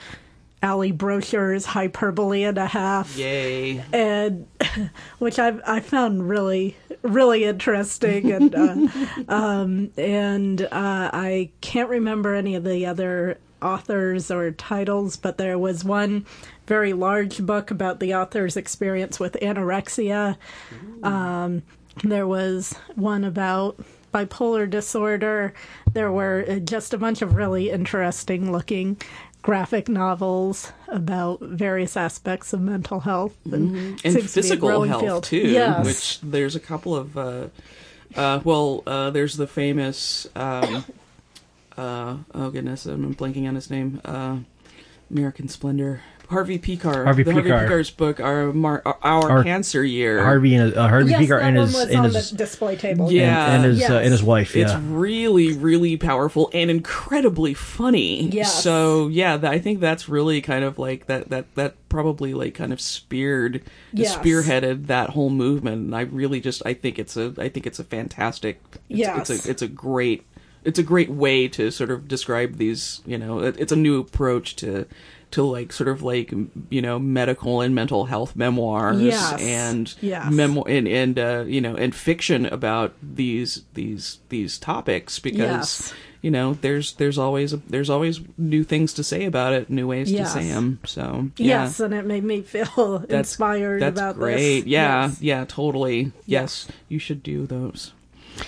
[0.62, 3.84] Allie Brosh's Hyperbole and a Half Yay.
[3.92, 4.46] and
[5.18, 8.88] which I I found really really interesting and uh,
[9.28, 10.68] um, and uh,
[11.12, 16.26] I can't remember any of the other authors or titles, but there was one
[16.66, 20.36] very large book about the author's experience with anorexia.
[21.02, 21.62] Um,
[22.04, 23.80] there was one about
[24.14, 25.52] bipolar disorder.
[25.92, 28.96] There were uh, just a bunch of really interesting looking
[29.42, 34.06] graphic novels about various aspects of mental health and, Mm-hmm.
[34.18, 35.24] and physical health field.
[35.24, 35.36] too.
[35.38, 35.84] Yes.
[35.84, 37.16] Which there's a couple of.
[37.16, 37.46] Uh,
[38.16, 40.26] uh, well, uh, there's the famous.
[40.34, 40.84] Um,
[41.78, 44.00] uh, oh goodness, I'm blanking on his name.
[44.04, 44.38] Uh,
[45.10, 46.02] American Splendor.
[46.28, 47.04] Harvey Pekar.
[47.04, 47.66] Harvey the Harvey Pekar.
[47.66, 50.22] Pekar's book, Our Mar- Our, Our- Cancer Year.
[50.22, 52.36] Harvey and uh, Harvey yes, Pekar that and one his was and on his the
[52.36, 53.10] display table.
[53.10, 53.46] Yeah.
[53.46, 54.02] and, and his uh, Yes.
[54.04, 54.54] and his wife.
[54.54, 58.24] It's really, really powerful and incredibly funny.
[58.28, 58.62] Yes.
[58.62, 61.30] So yeah, th- I think that's really kind of like that.
[61.30, 63.62] That that probably like kind of speared,
[63.94, 64.14] Yes.
[64.14, 65.76] spearheaded that whole movement.
[65.86, 68.60] And I really just, I think it's a, I think it's a fantastic.
[68.74, 69.30] It's, Yes.
[69.30, 70.26] It's a, it's a great,
[70.64, 73.00] it's a great way to sort of describe these.
[73.06, 74.86] You know, it, it's a new approach to.
[75.32, 76.32] To like sort of like
[76.70, 79.38] you know medical and mental health memoirs Yes.
[79.38, 80.32] and Yes.
[80.32, 85.38] memo- and and uh, you know and fiction about these these these topics because
[85.90, 85.92] Yes.
[86.22, 90.10] you know there's there's always there's always new things to say about it, new ways
[90.12, 90.78] to say them.
[90.86, 94.60] So yeah, Yes, and it made me feel that's inspired That's about great.
[94.60, 94.64] this.
[94.66, 96.10] Yeah, yeah, totally.
[96.24, 97.92] Yes, you should do those.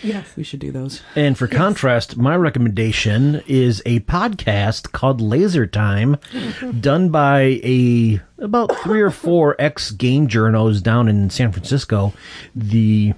[0.02, 0.36] Yes.
[0.36, 1.02] We should do those.
[1.14, 6.16] And for contrast, my recommendation is a podcast called Laser Time,
[6.80, 12.12] done by a about three or four ex game journos down in San Francisco.
[12.54, 13.14] The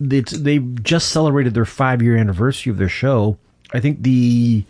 [0.00, 3.38] it's, they just celebrated their five year anniversary of their show.
[3.72, 4.64] I think the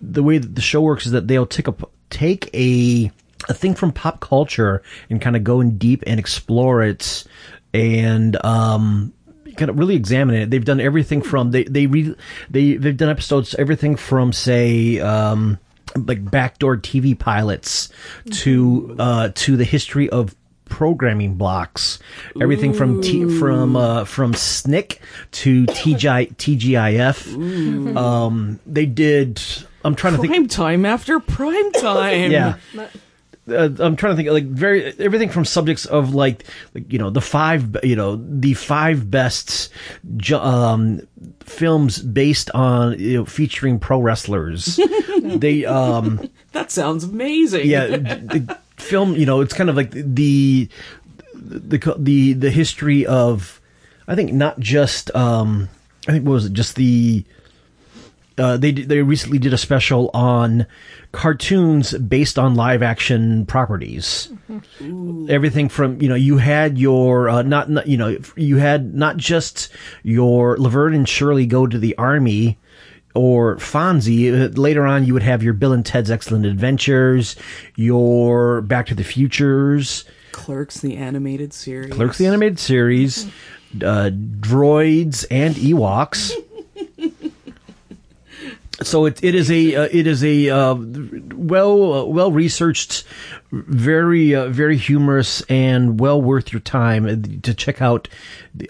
[0.00, 1.74] the way that the show works is that they'll take a
[2.10, 3.10] take a
[3.48, 7.24] a thing from pop culture and kind of go in deep and explore it
[7.72, 9.12] and um
[9.58, 10.50] kind of really examine it.
[10.50, 12.14] They've done everything from they they re,
[12.48, 15.58] they they've done episodes everything from say um
[15.96, 17.88] like backdoor TV pilots
[18.30, 20.34] to uh to the history of
[20.66, 21.98] programming blocks
[22.42, 25.00] everything from T, from uh from SNICK
[25.32, 29.40] to TGI TGIF um they did
[29.84, 32.30] I'm trying to think Prime time after prime time.
[32.30, 32.56] yeah.
[33.50, 36.44] Uh, I'm trying to think like very everything from subjects of like,
[36.74, 39.70] like you know the five you know the five best
[40.32, 41.00] um,
[41.40, 44.78] films based on you know featuring pro wrestlers.
[45.22, 47.66] they um that sounds amazing.
[47.66, 47.98] yeah
[48.76, 50.68] film you know it's kind of like the
[51.34, 53.60] the the the history of
[54.06, 55.68] I think not just um
[56.06, 57.24] I think what was it just the
[58.38, 60.66] uh, they they recently did a special on
[61.12, 64.30] cartoons based on live action properties.
[65.28, 69.16] Everything from you know you had your uh, not, not you know you had not
[69.16, 69.70] just
[70.02, 72.58] your Laverne and Shirley go to the army
[73.14, 74.32] or Fonzie.
[74.32, 77.36] Uh, Later on, you would have your Bill and Ted's Excellent Adventures,
[77.76, 81.92] your Back to the Futures, Clerks the animated series.
[81.92, 83.26] Clerks the animated series,
[83.82, 86.32] uh, Droids, and Ewoks.
[88.82, 90.76] So it, it is a uh, it is a uh,
[91.34, 93.02] well uh, well researched,
[93.50, 98.06] very uh, very humorous and well worth your time to check out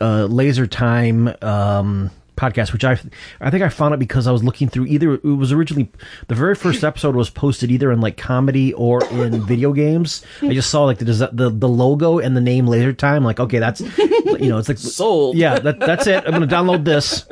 [0.01, 2.73] uh, Laser Time um, podcast.
[2.73, 2.99] Which I
[3.39, 5.91] I think I found it because I was looking through either it was originally
[6.29, 10.25] the very first episode was posted either in like comedy or in video games.
[10.41, 13.25] I just saw like the the the logo and the name Laser Time.
[13.25, 15.37] Like okay, that's you know it's like Sold.
[15.37, 16.25] yeah that, that's it.
[16.25, 17.27] I'm gonna download this.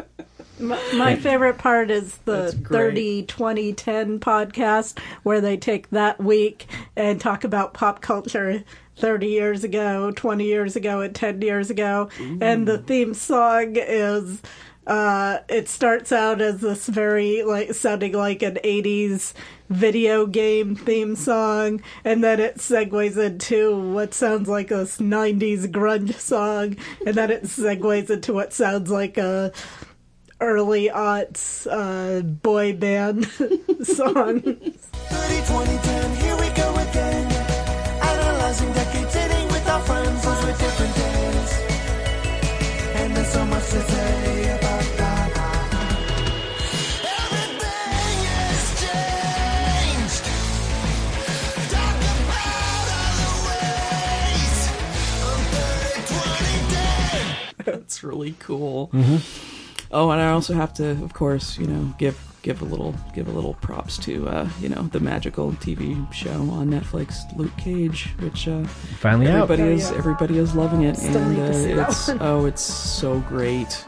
[0.58, 6.18] My, my favorite part is the That's 30 20 10 podcast where they take that
[6.22, 6.66] week
[6.96, 8.64] and talk about pop culture
[8.96, 12.08] 30 years ago, 20 years ago, and 10 years ago.
[12.40, 14.40] And the theme song is
[14.86, 19.32] uh it starts out as this very like sounding like an 80s
[19.68, 26.14] video game theme song and then it segues into what sounds like a 90s grunge
[26.14, 29.52] song and then it segues into what sounds like a
[30.40, 33.24] early aughts uh, boy band
[33.86, 34.40] song.
[34.40, 34.72] 30,
[35.46, 37.32] 20, 10, here we go again.
[38.02, 41.52] Analyzing decades, sitting with our friends, those were different days.
[42.96, 45.32] And there's so much to say about that.
[47.02, 50.24] Everything has changed.
[51.72, 54.58] Talk about all ways.
[57.64, 58.90] 30, 20, That's really cool.
[59.90, 63.26] Oh, and I also have to, of course, you know, give give a little give
[63.26, 68.10] a little props to uh, you know the magical TV show on Netflix, Luke Cage,
[68.20, 68.62] which uh,
[69.00, 69.50] Finally out.
[69.50, 69.98] everybody Oh, is yeah.
[69.98, 71.40] everybody is loving it, Still and
[71.80, 73.84] uh, it's oh it's so great.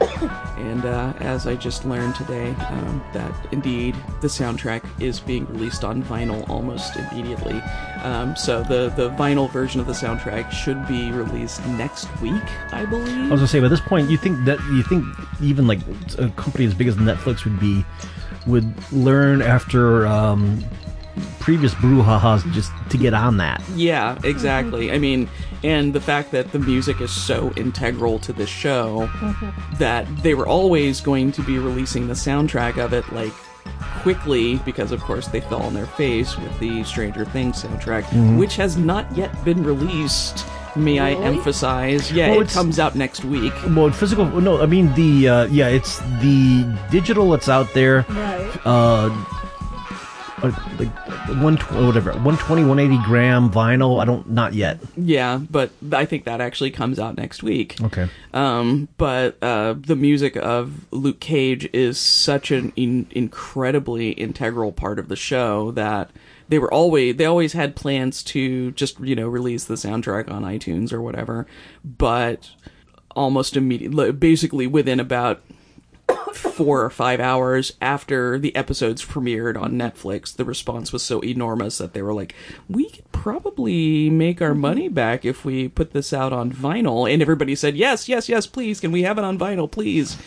[0.57, 5.85] and uh, as I just learned today, um, that indeed the soundtrack is being released
[5.85, 7.61] on vinyl almost immediately.
[8.03, 12.83] Um, so the the vinyl version of the soundtrack should be released next week, I
[12.85, 13.07] believe.
[13.17, 15.05] I was gonna say, by this point, you think that you think
[15.41, 15.79] even like
[16.17, 17.85] a company as big as Netflix would be
[18.49, 20.63] would learn after um,
[21.39, 23.61] previous brouhahas just to get on that.
[23.75, 24.91] Yeah, exactly.
[24.91, 25.29] I mean,
[25.63, 29.09] and the fact that the music is so integral to the show
[29.77, 33.33] that they were always going to be releasing the soundtrack of it like
[34.01, 38.55] quickly because of course they fell on their face with the Stranger Things soundtrack, which
[38.55, 40.45] has not yet been released.
[40.79, 42.11] May I emphasize?
[42.11, 43.53] Yeah, Well, it comes out next week.
[43.69, 44.25] Well, physical.
[44.41, 48.05] No, I mean the uh, yeah, it's the digital that's out there.
[48.09, 48.57] Right.
[48.65, 49.25] Uh,
[50.41, 50.87] uh, like
[51.43, 56.39] one whatever 120 180 gram vinyl i don't not yet Yeah, but I think that
[56.39, 57.75] actually comes out next week.
[57.83, 64.71] okay Um, but uh, the music of Luke Cage is such an in- incredibly integral
[64.71, 66.09] part of the show that
[66.49, 70.43] they were always they always had plans to just you know release the soundtrack on
[70.43, 71.47] iTunes or whatever,
[71.83, 72.51] but
[73.15, 75.41] almost immediately, basically within about
[76.33, 81.77] four or five hours after the episodes premiered on Netflix, the response was so enormous
[81.77, 82.33] that they were like,
[82.67, 87.21] "We could probably make our money back if we put this out on vinyl." And
[87.21, 88.79] everybody said, "Yes, yes, yes, please.
[88.79, 90.17] Can we have it on vinyl, please?"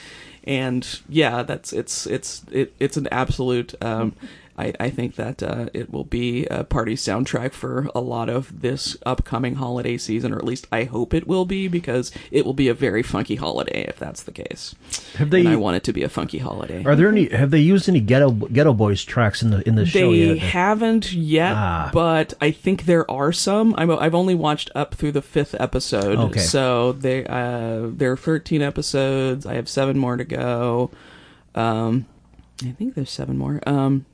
[0.45, 3.75] And yeah, that's it's it's it, it's an absolute.
[3.83, 4.15] Um,
[4.59, 8.61] I, I think that uh, it will be a party soundtrack for a lot of
[8.61, 12.53] this upcoming holiday season, or at least I hope it will be, because it will
[12.53, 14.75] be a very funky holiday if that's the case.
[15.17, 16.85] have they and I want it to be a funky holiday.
[16.85, 19.87] are there any have they used any ghetto Geto Boys tracks in the in the
[19.87, 21.91] show They yet haven't yet, Ah.
[21.93, 23.75] but I think there are some.
[23.79, 26.41] I'm, I've only watched up through the fifth episode, Okay.
[26.41, 29.47] so they uh, there are 13 episodes.
[29.47, 30.91] I have seven more to go.
[31.55, 32.07] Um,
[32.63, 33.61] I think there's seven more.
[33.67, 34.05] Um,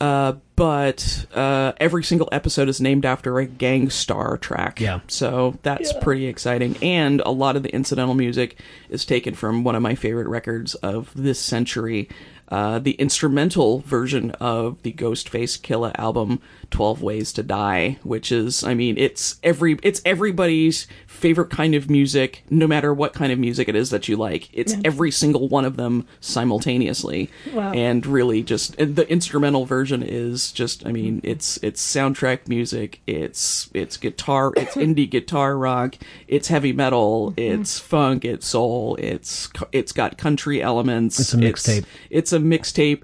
[0.00, 4.80] uh, but uh, every single episode is named after a Gang Starr track.
[4.80, 5.00] Yeah.
[5.08, 6.76] So that's pretty exciting.
[6.82, 8.58] And a lot of the incidental music
[8.88, 12.08] is taken from one of my favorite records of this century.
[12.48, 16.40] Uh, the instrumental version of the Ghostface Killah album,
[16.70, 21.88] 12 Ways to Die, which is, I mean, it's every, it's everybody's favorite kind of
[21.88, 24.50] music, no matter what kind of music it is that you like.
[24.52, 27.30] It's every single one of them simultaneously.
[27.52, 27.72] Wow.
[27.72, 33.00] And really just, and the instrumental version is just, I mean, it's, it's soundtrack music,
[33.06, 35.96] it's, it's guitar, it's indie guitar rock,
[36.28, 41.18] it's heavy metal, it's funk, it's soul, it's, it's got country elements.
[41.18, 41.86] It's a mixtape.
[42.10, 43.02] It's a mixtape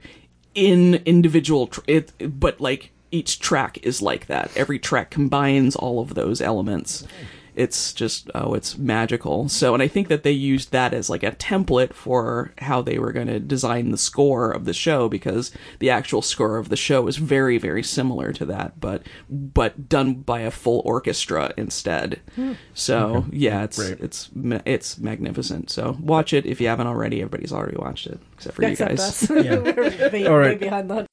[0.55, 4.51] in individual, tr- it, but like each track is like that.
[4.57, 7.07] Every track combines all of those elements.
[7.55, 9.49] It's just oh, it's magical.
[9.49, 12.99] So, and I think that they used that as like a template for how they
[12.99, 16.77] were going to design the score of the show because the actual score of the
[16.77, 22.21] show is very, very similar to that, but but done by a full orchestra instead.
[22.35, 22.53] Hmm.
[22.75, 25.71] So, yeah, it's it's it's magnificent.
[25.71, 27.21] So, watch it if you haven't already.
[27.21, 29.23] Everybody's already watched it except for Except you guys.
[29.23, 29.31] us.
[29.31, 30.59] We're way, All right.
[30.59, 31.07] behind that.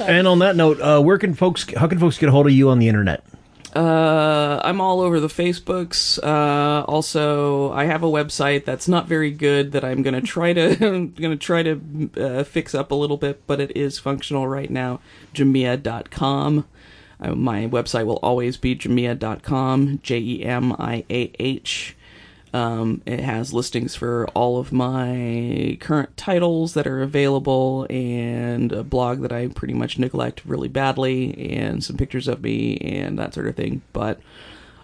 [0.00, 2.52] And on that note uh, where can folks how can folks get a hold of
[2.52, 3.22] you on the internet
[3.74, 6.18] Uh, I'm all over the Facebooks.
[6.22, 10.76] Uh, also, I have a website that's not very good that I'm gonna try to
[11.20, 15.00] gonna try to uh, fix up a little bit, but it is functional right now.
[15.34, 16.64] Jemiah.com.
[17.20, 20.00] Uh, my website will always be jemiah.com.
[20.02, 21.95] J E M I A H.
[22.52, 28.82] Um, it has listings for all of my current titles that are available and a
[28.82, 33.34] blog that I pretty much neglect really badly and some pictures of me and that
[33.34, 33.82] sort of thing.
[33.92, 34.20] But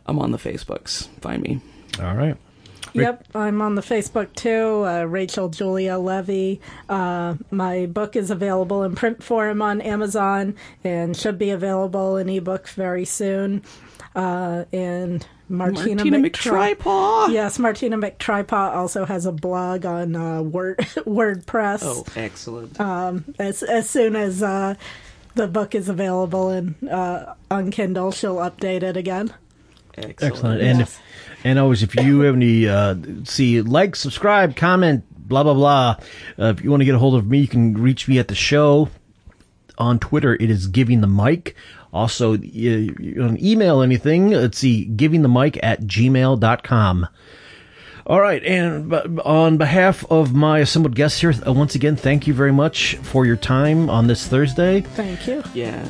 [0.06, 1.08] I'm on the Facebooks.
[1.20, 1.60] Find me.
[2.00, 2.36] all right
[2.94, 4.84] Yep, I'm on the Facebook too.
[4.86, 6.60] Uh, Rachel Julia Levy.
[6.88, 12.28] Uh, my book is available in print form on Amazon and should be available in
[12.28, 13.62] ebook very soon.
[14.14, 17.30] Uh, and Martina, Martina McTri- McTripaw.
[17.32, 21.80] Yes, Martina McTripaw also has a blog on uh, Word WordPress.
[21.82, 22.80] Oh, excellent.
[23.38, 24.74] As as soon as uh,
[25.34, 29.32] the book is available and uh, on Kindle, she'll update it again.
[29.96, 30.22] excellent.
[30.22, 30.62] Excellent.
[30.62, 31.00] And if,
[31.44, 35.96] and always, if you have any, uh, see, like, subscribe, comment, blah blah blah.
[36.38, 38.28] Uh, if you want to get a hold of me, you can reach me at
[38.28, 38.88] the show
[39.76, 40.34] on Twitter.
[40.34, 41.54] It is giving the mic.
[41.92, 44.30] Also, you, you can email anything.
[44.30, 47.06] Let's see, giving the mic at gmail.com.
[48.04, 52.34] All right, and on behalf of my assembled guests here, uh, once again, thank you
[52.34, 54.80] very much for your time on this Thursday.
[54.80, 55.42] Thank you.
[55.54, 55.86] Yeah.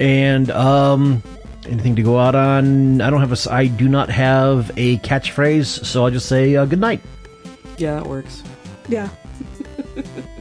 [0.00, 1.22] And um,
[1.68, 3.00] anything to go out on?
[3.00, 3.32] I don't have a.
[3.38, 7.00] s- I do not have a catchphrase, so I'll just say uh, good night.
[7.78, 8.42] Yeah, that works.
[8.88, 9.08] Yeah.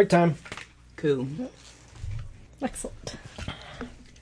[0.00, 0.34] Break time.
[0.96, 1.26] Cool.
[2.62, 3.16] Excellent.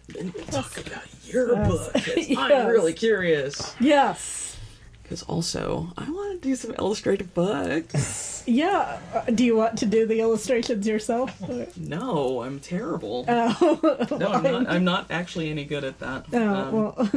[0.09, 1.93] Then we talk about your book.
[1.93, 2.37] 'cause Yes.
[2.37, 3.77] I'm really curious.
[3.79, 4.57] Yes.
[5.05, 8.35] Because also, I want to do some illustrative books.
[8.49, 8.99] Yeah.
[9.15, 11.31] Uh, Do you want to do the illustrations yourself?
[11.49, 13.25] Or- no, I'm terrible.
[13.29, 14.69] Oh, no, I'm not.
[14.69, 16.25] I'm not actually any good at that.
[16.33, 17.11] oh Um, well.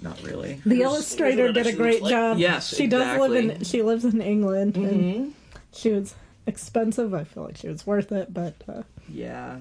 [0.00, 0.60] Not really.
[0.64, 2.10] The Here's- illustrator here's what it did a actually great looks like.
[2.12, 2.38] job.
[2.38, 3.44] Yes, she does live in.
[3.50, 3.64] exactly.
[3.64, 5.30] She lives in England, and Mhm.
[5.72, 6.14] she was
[6.48, 7.14] expensive.
[7.14, 9.58] I feel like she was worth it, but uh, Yeah.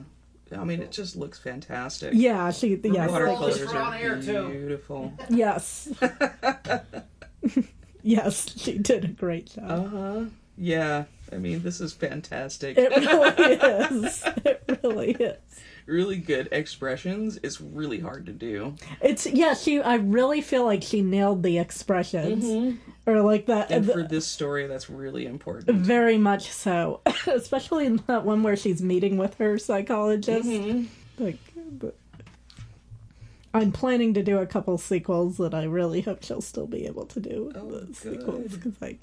[0.56, 2.14] I mean, it just looks fantastic.
[2.16, 5.12] yeah, she yes, Watercolors like- are beautiful.
[5.30, 5.90] yes,
[8.02, 9.70] yes, she did a great job.
[9.70, 10.26] Uh huh.
[10.58, 11.04] Yeah.
[11.32, 12.78] I mean, this is fantastic.
[12.78, 13.54] It really
[14.08, 14.24] is.
[14.46, 15.36] It really is.
[15.88, 18.76] Really good expressions is really hard to do.
[19.02, 19.54] It's yeah.
[19.54, 19.82] She.
[19.82, 23.10] I really feel like she nailed the expressions, mm-hmm.
[23.10, 23.72] or like that.
[23.72, 25.78] And the- for this story, that's really important.
[25.78, 30.48] Very much so, especially in that one where she's meeting with her psychologist.
[30.48, 31.24] Mm-hmm.
[31.24, 31.40] Like,
[33.54, 37.06] I'm planning to do a couple sequels that I really hope she'll still be able
[37.08, 39.00] to do Oh, the sequels because like